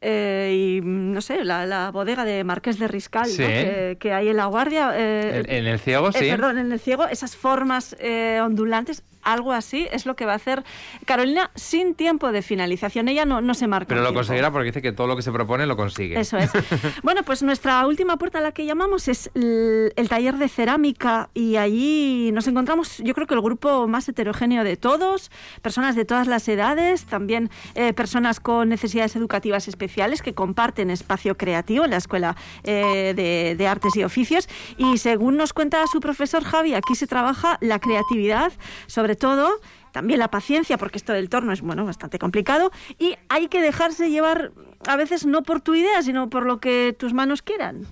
Eh, 0.02 0.76
y 0.78 0.80
mm, 0.80 1.12
no 1.12 1.20
sé, 1.20 1.44
la, 1.44 1.66
la 1.66 1.90
bodega 1.90 2.24
de 2.24 2.42
Marqués 2.42 2.78
de 2.78 2.88
Riscal 2.88 3.28
¿no? 3.28 3.36
Que, 3.36 3.96
que 4.00 4.12
hay 4.14 4.28
en 4.28 4.36
la 4.38 4.46
guardia. 4.46 4.92
eh, 4.94 5.42
En, 5.46 5.54
en 5.54 5.66
el 5.66 5.78
ciego, 5.78 6.08
eh, 6.08 6.12
sí. 6.14 6.30
perdón, 6.30 6.56
en 6.58 6.72
el 6.72 6.80
ciego, 6.80 7.06
esas 7.06 7.36
formas 7.36 7.94
eh, 8.00 8.40
ondulantes, 8.42 9.02
algo 9.22 9.52
así 9.52 9.88
es 9.90 10.06
lo 10.06 10.16
que 10.16 10.26
va 10.26 10.32
a 10.32 10.36
hacer 10.36 10.64
Carolina 11.04 11.50
sin 11.54 11.94
tiempo 11.94 12.32
de 12.32 12.42
finalización. 12.42 13.08
Ella 13.08 13.24
no, 13.24 13.40
no 13.40 13.54
se 13.54 13.66
marca. 13.66 13.88
Pero 13.88 14.02
lo 14.02 14.14
conseguirá 14.14 14.50
porque 14.50 14.66
dice 14.66 14.82
que 14.82 14.92
todo 14.92 15.06
lo 15.06 15.16
que 15.16 15.22
se 15.22 15.32
propone 15.32 15.66
lo 15.66 15.76
consigue. 15.76 16.18
Eso 16.18 16.38
es. 16.38 16.50
Bueno, 17.02 17.22
pues 17.22 17.42
nuestra 17.42 17.86
última 17.86 18.16
puerta 18.16 18.38
a 18.38 18.40
la 18.40 18.52
que 18.52 18.66
llamamos 18.66 19.08
es 19.08 19.30
el, 19.34 19.92
el 19.96 20.08
taller 20.08 20.36
de 20.36 20.48
cerámica 20.48 21.30
y 21.34 21.56
allí 21.56 22.30
nos 22.32 22.46
encontramos, 22.46 22.98
yo 22.98 23.14
creo 23.14 23.26
que 23.26 23.34
el 23.34 23.40
grupo 23.40 23.86
más 23.88 24.08
heterogéneo 24.08 24.64
de 24.64 24.76
todos, 24.76 25.30
personas 25.62 25.96
de 25.96 26.04
todas 26.04 26.26
las 26.26 26.46
edades, 26.48 27.04
también 27.04 27.50
eh, 27.74 27.92
personas 27.92 28.40
con 28.40 28.68
necesidades 28.68 29.16
educativas 29.16 29.68
especiales 29.68 30.22
que 30.22 30.34
comparten 30.34 30.90
espacio 30.90 31.36
creativo 31.36 31.84
en 31.84 31.90
la 31.90 31.96
Escuela 31.96 32.36
eh, 32.64 33.14
de, 33.16 33.54
de 33.56 33.66
Artes 33.66 33.96
y 33.96 34.04
Oficios 34.04 34.48
y 34.76 34.98
según 34.98 35.36
nos 35.36 35.52
cuenta 35.52 35.86
su 35.86 36.00
profesor 36.00 36.44
Javi, 36.44 36.74
aquí 36.74 36.94
se 36.94 37.06
trabaja 37.06 37.58
la 37.60 37.78
creatividad, 37.78 38.52
sobre 38.86 39.09
todo 39.16 39.48
también 39.92 40.20
la 40.20 40.28
paciencia, 40.28 40.78
porque 40.78 40.98
esto 40.98 41.12
del 41.12 41.28
torno 41.28 41.52
es 41.52 41.62
bueno, 41.62 41.84
bastante 41.84 42.18
complicado, 42.18 42.70
y 42.98 43.16
hay 43.28 43.48
que 43.48 43.60
dejarse 43.60 44.08
llevar 44.10 44.52
a 44.86 44.96
veces 44.96 45.26
no 45.26 45.42
por 45.42 45.60
tu 45.60 45.74
idea, 45.74 46.00
sino 46.02 46.30
por 46.30 46.46
lo 46.46 46.58
que 46.60 46.94
tus 46.98 47.12
manos 47.12 47.42
quieran. 47.42 47.86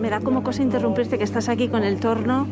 Me 0.00 0.10
da 0.10 0.20
como 0.20 0.44
cosa 0.44 0.62
interrumpirte 0.62 1.18
que 1.18 1.24
estás 1.24 1.48
aquí 1.48 1.68
con 1.68 1.82
el 1.82 1.98
torno, 1.98 2.46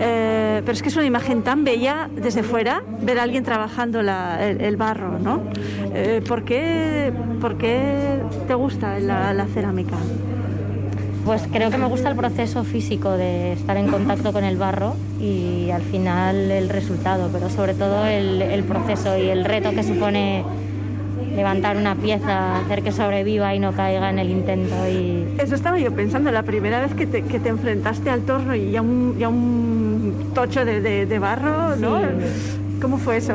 eh, 0.00 0.62
pero 0.64 0.72
es 0.72 0.82
que 0.82 0.88
es 0.88 0.96
una 0.96 1.06
imagen 1.06 1.42
tan 1.42 1.62
bella 1.62 2.10
desde 2.12 2.42
fuera, 2.42 2.82
ver 3.02 3.20
a 3.20 3.22
alguien 3.22 3.44
trabajando 3.44 4.02
la- 4.02 4.44
el, 4.44 4.60
el 4.60 4.76
barro, 4.76 5.18
¿no? 5.20 5.42
Eh, 5.94 6.20
¿por, 6.26 6.44
qué, 6.44 7.12
por 7.40 7.56
qué 7.56 8.20
te 8.48 8.54
gusta 8.54 8.98
la, 8.98 9.32
la 9.32 9.46
cerámica? 9.46 9.96
Pues 11.28 11.42
creo 11.52 11.70
que 11.70 11.76
me 11.76 11.84
gusta 11.84 12.08
el 12.08 12.16
proceso 12.16 12.64
físico 12.64 13.10
de 13.10 13.52
estar 13.52 13.76
en 13.76 13.88
contacto 13.88 14.32
con 14.32 14.44
el 14.44 14.56
barro 14.56 14.94
y 15.20 15.68
al 15.70 15.82
final 15.82 16.50
el 16.50 16.70
resultado, 16.70 17.28
pero 17.30 17.50
sobre 17.50 17.74
todo 17.74 18.06
el, 18.06 18.40
el 18.40 18.64
proceso 18.64 19.14
y 19.18 19.28
el 19.28 19.44
reto 19.44 19.72
que 19.72 19.82
supone 19.82 20.42
levantar 21.36 21.76
una 21.76 21.96
pieza, 21.96 22.56
hacer 22.60 22.82
que 22.82 22.92
sobreviva 22.92 23.54
y 23.54 23.58
no 23.58 23.72
caiga 23.74 24.08
en 24.08 24.18
el 24.18 24.30
intento. 24.30 24.74
Y... 24.88 25.26
Eso 25.38 25.54
estaba 25.54 25.78
yo 25.78 25.92
pensando, 25.92 26.30
la 26.30 26.44
primera 26.44 26.80
vez 26.80 26.94
que 26.94 27.06
te, 27.06 27.20
que 27.22 27.38
te 27.38 27.50
enfrentaste 27.50 28.08
al 28.08 28.22
torno 28.22 28.54
y 28.54 28.74
a 28.74 28.80
un, 28.80 29.14
y 29.20 29.22
a 29.22 29.28
un 29.28 30.30
tocho 30.34 30.64
de, 30.64 30.80
de- 30.80 31.04
de 31.04 31.18
barro, 31.18 31.76
¿no? 31.76 32.00
¿Cómo 32.80 32.96
fue 32.96 33.18
eso? 33.18 33.34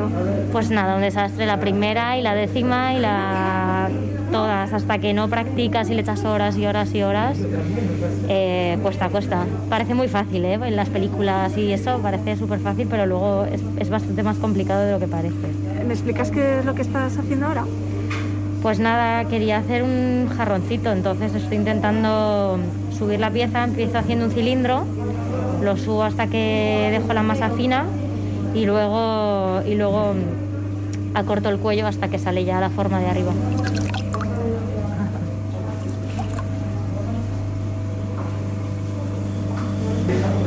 Pues 0.50 0.70
nada, 0.70 0.96
un 0.96 1.02
desastre 1.02 1.46
la 1.46 1.60
primera 1.60 2.18
y 2.18 2.22
la 2.22 2.34
décima 2.34 2.92
y 2.94 2.98
la 2.98 3.73
todas, 4.34 4.72
hasta 4.72 4.98
que 4.98 5.14
no 5.14 5.28
practicas 5.28 5.88
y 5.90 5.94
le 5.94 6.00
echas 6.00 6.24
horas 6.24 6.56
y 6.58 6.66
horas 6.66 6.92
y 6.92 7.04
horas, 7.04 7.38
eh, 8.28 8.76
cuesta, 8.82 9.08
cuesta. 9.08 9.44
Parece 9.70 9.94
muy 9.94 10.08
fácil, 10.08 10.44
¿eh? 10.44 10.54
En 10.54 10.74
las 10.74 10.88
películas 10.88 11.56
y 11.56 11.72
eso 11.72 12.00
parece 12.00 12.36
súper 12.36 12.58
fácil, 12.58 12.88
pero 12.90 13.06
luego 13.06 13.44
es, 13.44 13.62
es 13.78 13.90
bastante 13.90 14.24
más 14.24 14.36
complicado 14.38 14.84
de 14.86 14.90
lo 14.90 14.98
que 14.98 15.06
parece. 15.06 15.36
¿Me 15.86 15.94
explicas 15.94 16.32
qué 16.32 16.58
es 16.58 16.64
lo 16.64 16.74
que 16.74 16.82
estás 16.82 17.16
haciendo 17.16 17.46
ahora? 17.46 17.64
Pues 18.60 18.80
nada, 18.80 19.24
quería 19.26 19.58
hacer 19.58 19.84
un 19.84 20.28
jarroncito, 20.36 20.90
entonces 20.90 21.32
estoy 21.32 21.58
intentando 21.58 22.58
subir 22.98 23.20
la 23.20 23.30
pieza, 23.30 23.62
empiezo 23.62 23.98
haciendo 23.98 24.24
un 24.24 24.32
cilindro, 24.32 24.84
lo 25.62 25.76
subo 25.76 26.02
hasta 26.02 26.26
que 26.26 26.88
dejo 26.90 27.12
la 27.12 27.22
masa 27.22 27.50
fina 27.50 27.84
y 28.52 28.66
luego, 28.66 29.62
y 29.64 29.76
luego 29.76 30.14
acorto 31.14 31.50
el 31.50 31.58
cuello 31.58 31.86
hasta 31.86 32.08
que 32.08 32.18
sale 32.18 32.44
ya 32.44 32.58
la 32.58 32.70
forma 32.70 32.98
de 32.98 33.06
arriba. 33.06 33.32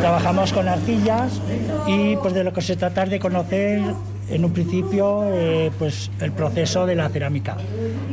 Trabajamos 0.07 0.53
con 0.53 0.69
arcillas 0.69 1.41
y 1.85 2.15
pues 2.15 2.33
de 2.33 2.45
lo 2.45 2.53
que 2.53 2.61
se 2.61 2.77
trata 2.77 3.03
es 3.03 3.09
de 3.09 3.19
conocer 3.19 3.81
en 4.29 4.45
un 4.45 4.53
principio 4.53 5.25
eh, 5.25 5.69
pues 5.77 6.09
el 6.21 6.31
proceso 6.31 6.85
de 6.85 6.95
la 6.95 7.09
cerámica, 7.09 7.57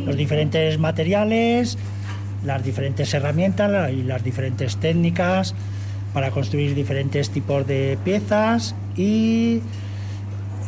los 0.05 0.17
diferentes 0.17 0.77
materiales, 0.77 1.79
las 2.45 2.65
diferentes 2.65 3.15
herramientas 3.15 3.93
y 3.93 4.03
las 4.03 4.25
diferentes 4.25 4.77
técnicas 4.79 5.55
para 6.13 6.33
construir 6.33 6.75
diferentes 6.75 7.31
tipos 7.31 7.65
de 7.65 7.97
piezas 8.03 8.75
y 8.97 9.61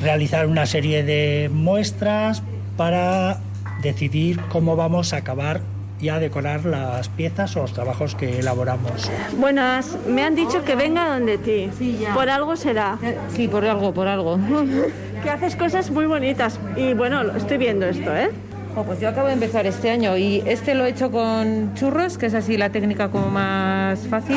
realizar 0.00 0.46
una 0.46 0.64
serie 0.64 1.02
de 1.02 1.50
muestras 1.52 2.44
para 2.76 3.40
decidir 3.82 4.38
cómo 4.42 4.76
vamos 4.76 5.12
a 5.12 5.16
acabar 5.16 5.60
y 6.00 6.08
a 6.10 6.18
decorar 6.18 6.64
las 6.66 7.08
piezas 7.08 7.56
o 7.56 7.62
los 7.62 7.72
trabajos 7.72 8.14
que 8.14 8.38
elaboramos. 8.40 9.10
Buenas, 9.38 9.96
me 10.08 10.22
han 10.24 10.34
dicho 10.34 10.62
que 10.64 10.74
venga 10.76 11.08
donde 11.08 11.38
ti. 11.38 11.70
Por 12.14 12.28
algo 12.28 12.54
será. 12.56 12.98
Sí, 13.34 13.48
por 13.48 13.64
algo, 13.64 13.92
por 13.94 14.06
algo. 14.06 14.38
que 15.22 15.30
haces 15.30 15.56
cosas 15.56 15.90
muy 15.90 16.06
bonitas. 16.06 16.58
Y 16.76 16.92
bueno, 16.94 17.22
lo- 17.24 17.36
estoy 17.36 17.56
viendo 17.58 17.86
esto, 17.86 18.14
¿eh? 18.14 18.30
Oh, 18.78 18.82
pues 18.82 19.00
yo 19.00 19.08
acabo 19.08 19.28
de 19.28 19.32
empezar 19.32 19.66
este 19.66 19.90
año 19.90 20.18
y 20.18 20.42
este 20.44 20.74
lo 20.74 20.84
he 20.84 20.90
hecho 20.90 21.10
con 21.10 21.72
churros, 21.74 22.18
que 22.18 22.26
es 22.26 22.34
así 22.34 22.58
la 22.58 22.68
técnica 22.68 23.08
como 23.08 23.28
más 23.30 24.00
fácil. 24.10 24.36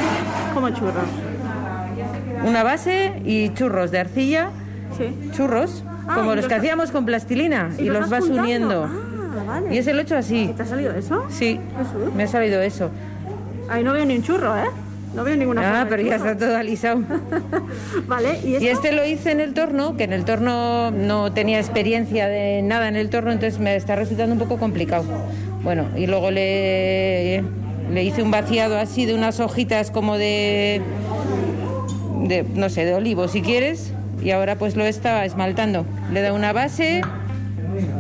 ¿Cómo 0.54 0.70
churros? 0.70 0.94
Una 2.46 2.64
base 2.64 3.22
y 3.26 3.54
churros 3.54 3.92
de 3.92 4.00
arcilla. 4.00 4.50
Churros, 5.36 5.84
Ah, 6.08 6.16
como 6.16 6.28
los 6.34 6.38
los 6.38 6.48
que 6.48 6.56
hacíamos 6.56 6.90
con 6.92 7.06
plastilina 7.06 7.70
¿Y 7.78 7.84
y, 7.84 7.86
los 7.86 8.00
los 8.02 8.10
vas 8.10 8.10
vas 8.10 8.20
juntando? 8.22 8.42
uniendo. 8.44 8.84
Ah, 8.86 9.09
vale. 9.46 9.76
Y 9.76 9.82
lo 9.82 10.00
he 10.00 10.02
hecho 10.02 10.16
así. 10.18 10.54
¿Te 10.56 10.64
ha 10.64 10.66
salido 10.66 10.94
eso? 10.94 11.26
Sí, 11.30 11.60
me 12.16 12.24
ha 12.24 12.28
salido 12.28 12.62
eso. 12.62 12.90
Ahí 13.70 13.84
no 13.84 13.94
veo 13.94 14.06
ni 14.06 14.16
un 14.16 14.24
churro, 14.24 14.58
¿eh? 14.58 14.70
No 15.14 15.24
veo 15.24 15.36
ninguna 15.36 15.82
Ah, 15.82 15.86
pero 15.90 16.04
ya 16.04 16.16
está 16.16 16.38
todo 16.38 16.56
alisado. 16.56 17.02
Vale, 18.08 18.40
¿y 18.44 18.58
Y 18.58 18.68
este 18.68 18.92
lo 18.92 19.06
hice 19.06 19.32
en 19.32 19.40
el 19.40 19.54
torno, 19.54 19.98
que 19.98 20.04
en 20.04 20.14
el 20.14 20.24
torno 20.24 20.92
no 20.92 21.32
tenía 21.34 21.60
experiencia 21.60 22.28
de 22.28 22.62
nada 22.62 22.88
en 22.88 22.96
el 22.96 23.10
torno, 23.10 23.32
entonces 23.32 23.60
me 23.60 23.76
está 23.76 23.96
resultando 23.96 24.34
un 24.34 24.40
poco 24.40 24.58
complicado. 24.58 25.06
Bueno, 25.64 25.86
y 25.96 26.06
luego 26.06 26.30
le, 26.30 27.44
le 27.92 28.04
hice 28.04 28.22
un 28.22 28.32
vaciado 28.32 28.78
así 28.78 29.06
de 29.06 29.16
unas 29.16 29.40
hojitas 29.40 29.90
como 29.90 30.18
de, 30.18 30.82
de, 32.28 32.44
no 32.54 32.70
sé, 32.70 32.86
de 32.86 32.94
olivo 32.94 33.28
si 33.28 33.42
quieres, 33.42 33.94
y 34.22 34.30
ahora 34.32 34.58
pues 34.58 34.76
lo 34.76 34.86
estaba 34.86 35.26
esmaltando. 35.26 35.86
Le 36.14 36.22
da 36.22 36.34
una 36.34 36.54
base 36.54 37.02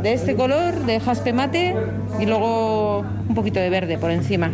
de 0.02 0.14
este 0.14 0.36
color, 0.36 0.74
de 0.86 1.00
jaspe 1.00 1.34
mate, 1.34 1.76
y 2.20 2.26
luego 2.26 3.00
un 3.00 3.36
poquito 3.36 3.60
de 3.60 3.70
verde 3.70 3.98
por 3.98 4.12
encima. 4.12 4.52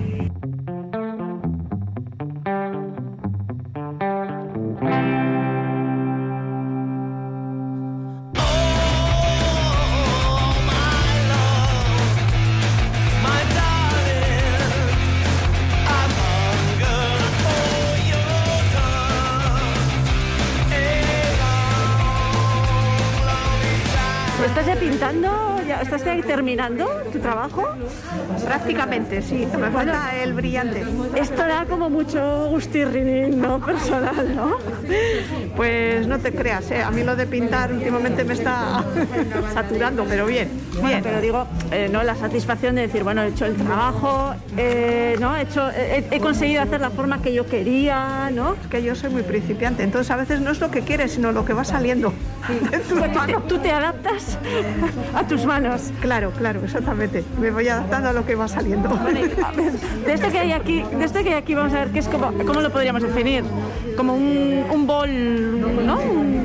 Terminando 26.35 26.85
tu 27.13 27.19
trabajo? 27.19 27.63
Prácticamente, 28.43 29.21
sí. 29.21 29.47
Me 29.57 29.69
falta 29.71 30.13
el 30.21 30.33
brillante. 30.33 30.83
Esto 31.15 31.37
da 31.37 31.65
como 31.65 31.89
mucho 31.89 32.47
gustirrinín, 32.49 33.39
¿no? 33.39 33.65
Personal, 33.65 34.35
¿no? 34.35 34.57
Pues 35.55 36.05
no 36.07 36.19
te 36.19 36.33
creas, 36.33 36.69
¿eh? 36.71 36.83
a 36.83 36.91
mí 36.91 37.03
lo 37.03 37.15
de 37.15 37.25
pintar 37.25 37.71
últimamente 37.71 38.25
me 38.25 38.33
está 38.33 38.83
saturando, 39.53 40.03
pero 40.09 40.25
bien. 40.25 40.49
Bien, 40.73 40.87
bien. 40.87 41.03
pero 41.03 41.21
digo, 41.21 41.47
eh, 41.71 41.87
¿no? 41.89 42.03
La 42.03 42.15
satisfacción 42.15 42.75
de 42.75 42.81
decir, 42.81 43.03
bueno, 43.03 43.21
he 43.21 43.27
hecho 43.29 43.45
el 43.45 43.55
trabajo, 43.55 44.35
eh, 44.57 45.15
¿no? 45.21 45.37
He, 45.37 45.43
hecho, 45.43 45.69
he, 45.71 46.03
he 46.11 46.19
conseguido 46.19 46.61
hacer 46.63 46.81
la 46.81 46.89
forma 46.89 47.21
que 47.21 47.33
yo 47.33 47.45
quería, 47.45 48.29
¿no? 48.33 48.55
Es 48.61 48.67
que 48.67 48.83
yo 48.83 48.93
soy 48.93 49.09
muy 49.09 49.23
principiante, 49.23 49.83
entonces 49.83 50.11
a 50.11 50.17
veces 50.17 50.41
no 50.41 50.51
es 50.51 50.59
lo 50.59 50.69
que 50.69 50.81
quieres, 50.81 51.13
sino 51.13 51.31
lo 51.31 51.45
que 51.45 51.53
va 51.53 51.63
saliendo. 51.63 52.11
de 52.71 52.79
tus 52.79 52.97
Pues 52.99 53.11
tú, 53.13 53.19
te, 53.19 53.27
manos. 53.33 53.47
tú 53.47 53.57
te 53.59 53.71
adaptas 53.71 54.37
a 55.13 55.23
tus 55.27 55.45
manos. 55.45 55.91
Claro, 56.01 56.31
claro, 56.31 56.61
exactamente. 56.63 57.23
Me 57.39 57.51
voy 57.51 57.67
adaptando 57.67 58.09
a 58.09 58.13
lo 58.13 58.25
que 58.25 58.35
va 58.35 58.47
saliendo. 58.47 58.89
Vale, 58.89 59.27
de 60.05 60.13
este 60.13 60.29
que 60.29 60.39
hay 60.39 60.51
aquí, 60.51 60.83
de 60.83 61.05
este 61.05 61.23
que 61.23 61.29
hay 61.29 61.35
aquí 61.35 61.55
vamos 61.55 61.73
a 61.73 61.79
ver 61.79 61.89
qué 61.89 61.99
es 61.99 62.07
como, 62.07 62.31
¿cómo 62.45 62.61
lo 62.61 62.71
podríamos 62.71 63.01
definir? 63.01 63.43
Como 63.97 64.13
un, 64.13 64.65
un 64.71 64.87
bol, 64.87 65.85
¿no? 65.85 65.97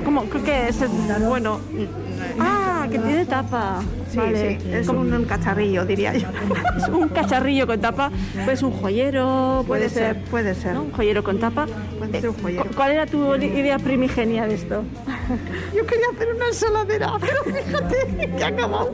Como, 0.05 0.29
¿Qué 0.31 0.69
es? 0.69 0.79
Bueno, 1.29 1.61
Ah, 2.39 2.87
que 2.91 2.99
tiene 2.99 3.25
tapa. 3.25 3.81
Sí, 4.11 4.17
Vale. 4.19 4.59
sí, 4.61 4.69
es 4.73 4.89
un, 4.89 5.13
un 5.13 5.25
cacharrillo, 5.25 5.85
diría 5.85 6.13
yo. 6.15 6.29
Es 6.77 6.89
un 6.89 7.09
cacharrillo 7.09 7.67
con 7.67 7.81
tapa, 7.81 8.11
pues 8.45 8.63
un 8.63 8.73
joyero, 8.73 9.65
puede, 9.67 9.89
Puede 9.89 9.95
ser, 9.95 10.23
puede 10.25 10.55
ser. 10.55 10.75
¿no? 10.75 10.83
Un 10.83 10.93
joyero 10.93 11.23
con 11.23 11.39
tapa. 11.39 11.67
Puede 11.99 12.21
ser 12.21 12.31
un 12.31 12.43
joyero. 12.43 12.65
¿Cu- 12.65 12.75
¿Cuál 12.75 12.93
era 12.93 13.07
tu 13.07 13.35
idea 13.37 13.79
primigenia 13.79 14.47
de 14.47 14.55
esto? 14.55 14.83
Yo 15.77 15.87
quería 15.87 16.07
hacer 16.15 16.35
una 16.35 16.47
ensaladera, 16.49 17.13
pero 17.21 17.45
fíjate 17.45 18.31
que 18.37 18.45
ha 18.45 18.49
acabado. 18.49 18.93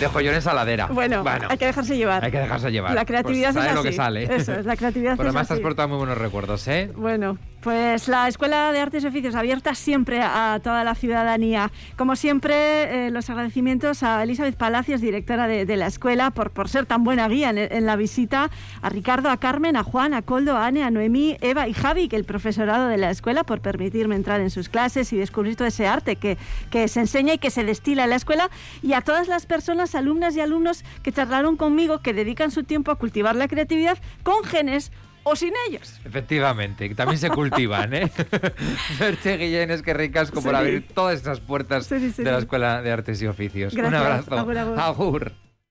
De 0.00 0.06
joyón 0.06 0.34
ensaladera. 0.36 0.86
Bueno, 0.86 1.24
hay 1.48 1.58
que 1.58 1.66
dejarse 1.66 1.96
llevar. 1.96 2.24
Hay 2.24 2.30
que 2.30 2.38
dejarse 2.38 2.70
llevar. 2.70 2.94
La 2.94 3.04
creatividad 3.04 3.52
Pues 3.52 3.66
es 3.66 3.74
lo 3.74 3.82
que 3.82 3.92
sale. 3.92 4.24
Eso 4.32 4.52
es, 4.52 4.64
la 4.64 4.76
creatividad 4.76 5.16
Pero 5.16 5.28
es 5.30 5.34
además 5.34 5.48
te 5.48 5.54
has 5.54 5.60
portado 5.60 5.88
muy 5.88 5.98
buenos 5.98 6.16
recuerdos, 6.18 6.68
¿eh? 6.68 6.92
Bueno, 6.94 7.36
pues 7.60 8.08
la 8.08 8.28
Escuela 8.28 8.70
de 8.72 8.80
Artes 8.80 9.02
y 9.02 9.06
Oficios 9.06 9.34
abierta 9.34 9.74
siempre 9.74 10.20
a 10.22 10.60
toda 10.62 10.84
la 10.84 10.94
ciudadanía. 10.94 11.70
Como 11.96 12.14
siempre, 12.16 13.06
eh, 13.06 13.10
los 13.10 13.28
agradecimientos 13.30 14.02
a 14.02 14.22
Elizabeth 14.22 14.56
Palacios, 14.56 15.00
directora 15.00 15.48
de, 15.48 15.76
la 15.76 15.86
escuela, 15.86 16.30
por, 16.30 16.50
por 16.50 16.68
ser 16.68 16.86
tan 16.86 17.04
buena 17.04 17.28
guía 17.28 17.50
en, 17.50 17.58
en 17.58 17.86
la 17.86 17.96
visita, 17.96 18.50
a 18.80 18.88
Ricardo, 18.88 19.30
a 19.30 19.38
Carmen, 19.38 19.76
a 19.76 19.82
Juan, 19.82 20.14
a 20.14 20.22
Coldo, 20.22 20.56
a 20.56 20.66
Ane, 20.66 20.82
a 20.82 20.90
Noemí, 20.90 21.36
Eva 21.40 21.68
y 21.68 21.74
Javi, 21.74 22.08
que 22.08 22.16
el 22.16 22.24
profesorado 22.24 22.88
de 22.88 22.96
la 22.96 23.10
escuela, 23.10 23.44
por 23.44 23.60
permitirme 23.60 24.14
entrar 24.14 24.40
en 24.40 24.50
sus 24.50 24.68
clases 24.68 25.12
y 25.12 25.16
descubrir 25.16 25.56
todo 25.56 25.68
ese 25.68 25.86
arte 25.86 26.16
que, 26.16 26.38
que 26.70 26.88
se 26.88 27.00
enseña 27.00 27.34
y 27.34 27.38
que 27.38 27.50
se 27.50 27.64
destila 27.64 28.04
en 28.04 28.10
la 28.10 28.16
escuela, 28.16 28.50
y 28.82 28.92
a 28.92 29.00
todas 29.00 29.28
las 29.28 29.46
personas, 29.46 29.94
alumnas 29.94 30.36
y 30.36 30.40
alumnos 30.40 30.84
que 31.02 31.12
charlaron 31.12 31.56
conmigo, 31.56 32.00
que 32.00 32.14
dedican 32.14 32.50
su 32.50 32.64
tiempo 32.64 32.90
a 32.90 32.96
cultivar 32.96 33.36
la 33.36 33.48
creatividad 33.48 33.98
con 34.22 34.44
genes 34.44 34.92
o 35.28 35.36
sin 35.36 35.52
ellos. 35.68 36.00
Efectivamente, 36.04 36.88
también 36.94 37.18
se 37.18 37.30
cultivan, 37.30 37.94
¿eh? 37.94 38.10
Merche 39.00 39.36
Guillén, 39.36 39.70
es 39.70 39.82
que 39.82 39.94
ricas 39.94 40.30
como 40.30 40.44
por 40.46 40.54
abrir 40.54 40.86
todas 40.94 41.20
esas 41.20 41.40
puertas 41.40 41.88
de 41.88 42.24
la. 42.24 42.38
Escuela 42.38 42.82
de 42.82 42.92
Artes 42.92 43.20
y 43.20 43.26
Oficios. 43.26 43.74
Un 43.74 43.94
abrazo. 43.94 44.38
Agur, 44.38 44.58
agur. 44.58 44.80
Agur. 44.80 45.32